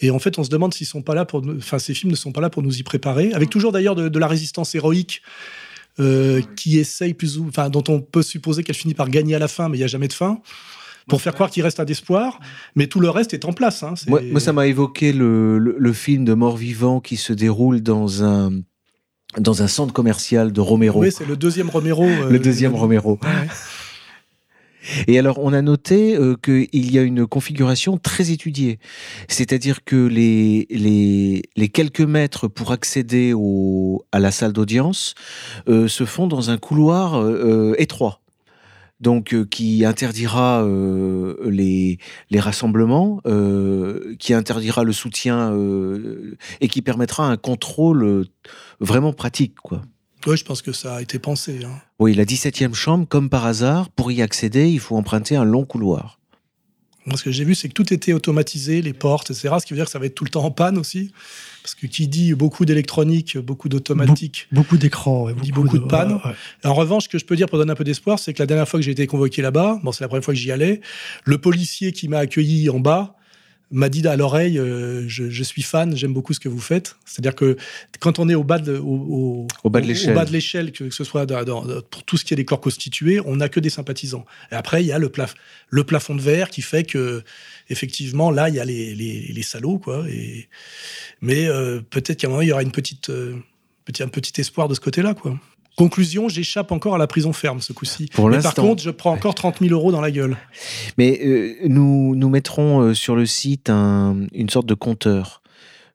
[0.00, 2.16] et en fait, on se demande s'ils sont pas là pour, enfin, ces films ne
[2.16, 5.22] sont pas là pour nous y préparer, avec toujours d'ailleurs de, de la résistance héroïque
[6.00, 9.38] euh, qui essaye plus ou enfin dont on peut supposer qu'elle finit par gagner à
[9.38, 10.40] la fin, mais il n'y a jamais de fin.
[11.08, 12.38] pour faire croire qu'il reste un espoir,
[12.76, 13.82] mais tout le reste est en place.
[13.82, 13.94] Hein.
[14.08, 18.52] Moi, moi, ça m'a évoqué le, le, film de Mort-Vivant qui se déroule dans un,
[19.38, 21.00] dans un centre commercial de Romero.
[21.00, 22.04] Oui, c'est le deuxième Romero.
[22.06, 23.18] le euh, deuxième Romero.
[25.06, 28.78] Et alors, on a noté euh, qu'il y a une configuration très étudiée.
[29.28, 33.34] C'est-à-dire que les, quelques mètres pour accéder
[34.12, 35.14] à la salle d'audience
[35.68, 38.20] euh, se font dans un couloir euh, étroit.
[39.00, 40.66] Donc, qui interdira
[41.44, 41.98] les,
[42.30, 43.20] les rassemblements,
[44.18, 45.56] qui interdira le soutien
[46.60, 48.26] et qui permettra un contrôle
[48.80, 49.82] vraiment pratique, quoi.
[50.26, 51.64] Oui, je pense que ça a été pensé.
[51.64, 51.80] Hein.
[51.98, 55.64] Oui, la 17e chambre, comme par hasard, pour y accéder, il faut emprunter un long
[55.64, 56.18] couloir.
[57.06, 59.54] Moi, ce que j'ai vu, c'est que tout était automatisé, les portes, etc.
[59.60, 61.12] Ce qui veut dire que ça va être tout le temps en panne aussi.
[61.62, 64.46] Parce que qui dit beaucoup d'électronique, beaucoup d'automatique.
[64.52, 66.20] beaucoup d'écrans, dit beaucoup de, panne.
[66.64, 68.46] En revanche, ce que je peux dire pour donner un peu d'espoir, c'est que la
[68.46, 70.80] dernière fois que j'ai été convoqué là-bas, bon, c'est la première fois que j'y allais,
[71.24, 73.17] le policier qui m'a accueilli en bas,
[73.70, 76.96] m'a dit à l'oreille euh, je, suis fan, j'aime beaucoup ce que vous faites.
[77.04, 77.56] C'est-à-dire que
[78.00, 79.80] quand on est au bas de, au, bas
[80.24, 81.26] de l'échelle, que, ce soit
[81.90, 84.24] pour tout ce qui est des corps constitués, on n'a que des sympathisants.
[84.50, 85.34] Et après, il y a le, plaf
[85.68, 87.22] le plafond de verre qui fait que,
[87.68, 89.78] effectivement, là, il y a les, les, salauds.
[89.78, 90.48] Quoi, et,
[91.20, 93.36] mais euh, peut-être qu'à un moment, il y aura une petite, euh,
[93.84, 95.14] petit, un petit espoir de ce côté-là.
[95.14, 95.38] quoi.
[95.78, 98.10] Conclusion, j'échappe encore à la prison ferme ce coup-ci.
[98.18, 100.36] Mais par contre, je prends encore 30 000 euros dans la gueule.
[100.98, 105.40] Mais euh, nous, nous mettrons euh, sur le site une sorte de compteur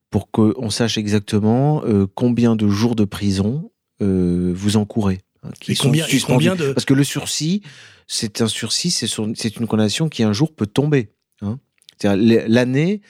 [0.10, 5.20] pour qu'on sache exactement euh, combien de jours de prison vous encourez.
[5.44, 6.74] Hein, qui et combien, combien de...
[6.74, 7.62] Parce que le sursis,
[8.06, 11.14] c'est un sursis, c'est une condamnation qui un jour peut tomber.
[11.42, 11.58] Hein.
[12.04, 13.02] L'année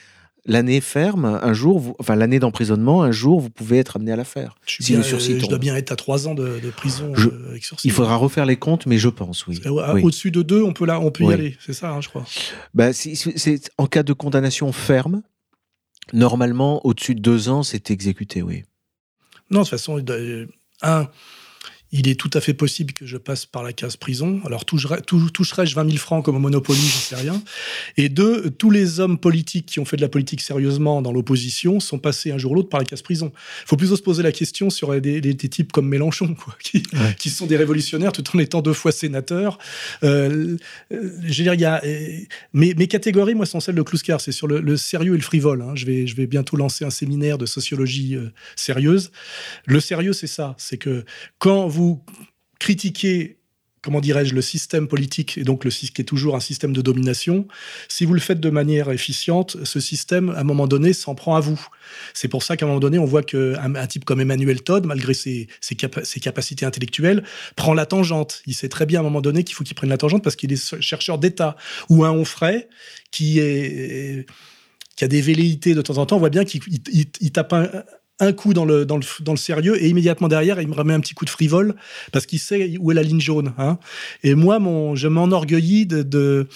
[0.46, 4.24] l'année ferme, un jour, enfin l'année d'emprisonnement, un jour, vous pouvez être amené à la
[4.24, 4.56] faire.
[4.66, 8.16] Je, si je dois bien être à trois ans de, prison euh, avec Il faudra
[8.16, 9.60] refaire les comptes, mais je pense, oui.
[10.02, 12.24] Au-dessus de deux, on peut, là, on peut y aller, c'est ça, hein, je crois.
[12.74, 15.22] Bah, c'est en cas de condamnation ferme,
[16.12, 18.64] normalement, au-dessus de deux ans, c'est exécuté, oui.
[19.50, 20.02] Non, de toute façon,
[20.82, 21.08] un,
[21.96, 24.40] il est tout à fait possible que je passe par la case prison.
[24.44, 27.40] Alors, toucherais-je 20 000 francs comme au Monopoly Je sais rien.
[27.96, 31.78] Et deux, tous les hommes politiques qui ont fait de la politique sérieusement dans l'opposition
[31.78, 33.30] sont passés un jour ou l'autre par la case prison.
[33.62, 36.56] Il faut plutôt se poser la question sur des, types comme Mélenchon, quoi,
[37.18, 39.58] qui, sont des révolutionnaires tout en étant deux fois sénateurs.
[40.02, 40.56] Euh,
[40.92, 42.18] euh, je veux dire, il y a, euh,
[42.54, 44.20] mes, catégories, moi, sont celles de Kluskar.
[44.20, 45.62] C'est sur le, sérieux et le frivole.
[45.62, 45.74] Hein.
[45.76, 48.16] Je, vais, je vais bientôt lancer un séminaire de sociologie
[48.56, 49.12] sérieuse.
[49.66, 50.56] Le sérieux, c'est ça.
[50.58, 51.04] C'est que
[51.38, 51.83] quand vous
[52.58, 53.38] critiquer
[53.84, 57.46] comment dirais-je, le système politique, et donc le qui est toujours un système de domination,
[57.88, 61.36] si vous le faites de manière efficiente, ce système, à un moment donné, s'en prend
[61.36, 61.60] à vous.
[62.14, 64.86] C'est pour ça qu'à un moment donné, on voit qu'un un type comme Emmanuel Todd,
[64.86, 67.24] malgré ses, ses, capacités intellectuelles,
[67.56, 68.42] prend la tangente.
[68.46, 70.36] Il sait très bien à un moment donné qu'il faut qu'il prenne la tangente parce
[70.36, 71.56] qu'il est chercheur d'État.
[71.90, 72.68] Ou un Onfray,
[73.10, 74.26] qui est
[74.96, 77.68] qui a des velléités de temps en temps, on voit bien qu'il tape un,
[78.20, 80.94] un coup dans le, dans le, dans le sérieux et immédiatement derrière, il me remet
[80.94, 81.74] un petit coup de frivole
[82.12, 83.52] parce qu'il sait où est la ligne jaune.
[83.58, 83.78] Hein.
[84.22, 86.46] Et moi, mon, je m'enorgueillis de,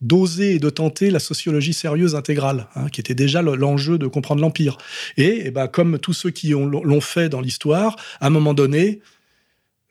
[0.00, 4.40] d'oser et de tenter la sociologie sérieuse intégrale, hein, qui était déjà l'enjeu de comprendre
[4.40, 4.78] l'Empire.
[5.16, 9.00] Et, ben, comme tous ceux qui l'ont fait dans l'histoire, à un moment donné,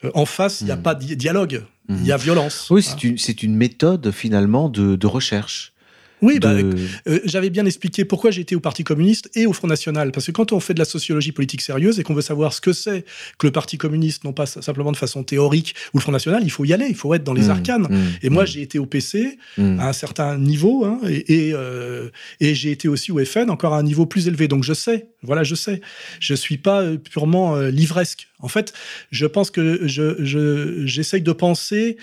[0.03, 0.83] euh, en face, il n'y a hmm.
[0.83, 2.21] pas de dialogue, il y a hmm.
[2.21, 2.67] violence.
[2.69, 5.73] Oui, c'est une, une, méthode finalement de, de recherche.
[6.21, 9.67] Oui, bah, euh, j'avais bien expliqué pourquoi j'ai été au Parti communiste et au Front
[9.67, 10.11] National.
[10.11, 12.61] Parce que quand on fait de la sociologie politique sérieuse et qu'on veut savoir ce
[12.61, 13.05] que c'est
[13.39, 16.51] que le Parti communiste, non pas simplement de façon théorique, ou le Front National, il
[16.51, 17.87] faut y aller, il faut être dans les mmh, arcanes.
[17.89, 18.47] Mmh, et moi, mmh.
[18.47, 22.09] j'ai été au PC à un certain niveau, hein, et, euh,
[22.39, 24.47] et, j'ai été aussi au FN encore à un niveau plus élevé.
[24.47, 25.81] Donc je sais, voilà, je sais.
[26.19, 28.27] Je suis pas euh, purement livresque.
[28.41, 28.73] En fait,
[29.11, 31.97] je pense que j'essaye je, de penser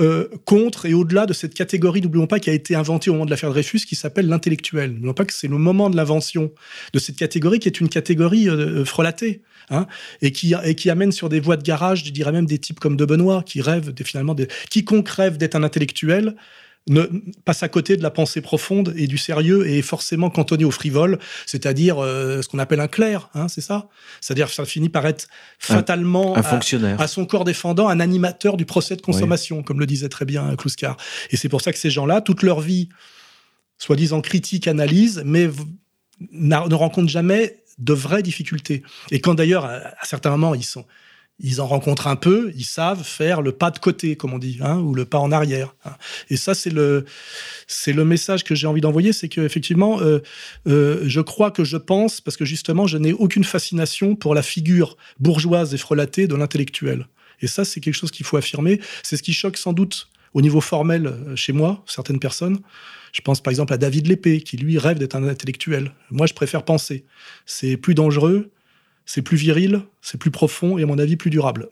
[0.00, 3.24] euh, contre et au-delà de cette catégorie, n'oublions pas, qui a été inventée au moment
[3.24, 4.92] de l'affaire Dreyfus, qui s'appelle l'intellectuel.
[4.92, 6.52] N'oublions pas que c'est le moment de l'invention
[6.92, 9.42] de cette catégorie qui est une catégorie euh, frelatée.
[9.68, 9.88] Hein,
[10.22, 12.78] et, qui, et qui amène sur des voies de garage, je dirais même des types
[12.78, 14.36] comme De Benoît, qui rêvent finalement,
[14.70, 16.36] quiconque rêve d'être un intellectuel,
[16.88, 17.02] ne,
[17.44, 20.70] passe à côté de la pensée profonde et du sérieux et est forcément cantonné au
[20.70, 23.88] frivole, c'est-à-dire euh, ce qu'on appelle un clerc, hein, c'est ça?
[24.20, 25.26] C'est-à-dire ça finit par être
[25.58, 27.00] fatalement un, fonctionnaire.
[27.00, 30.54] À, son corps défendant un animateur du procès de consommation, comme le disait très bien
[30.56, 30.96] Kluskar.
[31.30, 32.88] Et c'est pour ça que ces gens-là, toute leur vie,
[33.78, 35.50] soi-disant critique, analyse, mais
[36.32, 38.82] ne rencontrent jamais de vraies difficultés.
[39.10, 40.86] Et quand d'ailleurs, à certains moments, ils sont
[41.38, 44.58] ils en rencontrent un peu, ils savent faire le pas de côté, comme on dit,
[44.62, 45.74] hein, ou le pas en arrière.
[45.84, 45.92] Hein.
[46.30, 47.04] Et ça, c'est le,
[48.04, 50.20] message que j'ai envie d'envoyer, c'est qu'effectivement, euh,
[50.66, 54.42] euh, je crois que je pense, parce que justement, je n'ai aucune fascination pour la
[54.42, 57.06] figure bourgeoise et frelatée de l'intellectuel.
[57.42, 58.80] Et ça, c'est quelque chose qu'il faut affirmer.
[59.02, 62.60] C'est ce qui choque sans doute au niveau formel chez moi, certaines personnes.
[63.12, 65.92] Je pense par exemple à David Lépée, qui lui rêve d'être un intellectuel.
[66.10, 67.04] Moi, je préfère penser.
[67.46, 68.50] C'est plus dangereux,
[69.06, 71.68] c'est plus viril, c'est plus profond et à mon avis plus durable.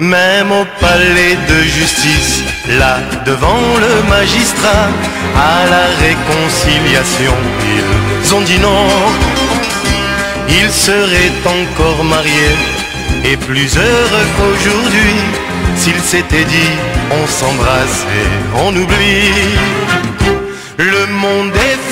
[0.00, 2.42] Même au palais de justice,
[2.78, 4.88] là devant le magistrat,
[5.34, 7.34] à la réconciliation,
[8.24, 8.86] ils ont dit non.
[10.48, 12.56] Ils seraient encore mariés
[13.24, 15.14] et plus heureux qu'aujourd'hui
[15.76, 16.72] s'ils s'étaient dit
[17.10, 19.32] on s'embrasse et on oublie.
[20.76, 21.83] Le monde est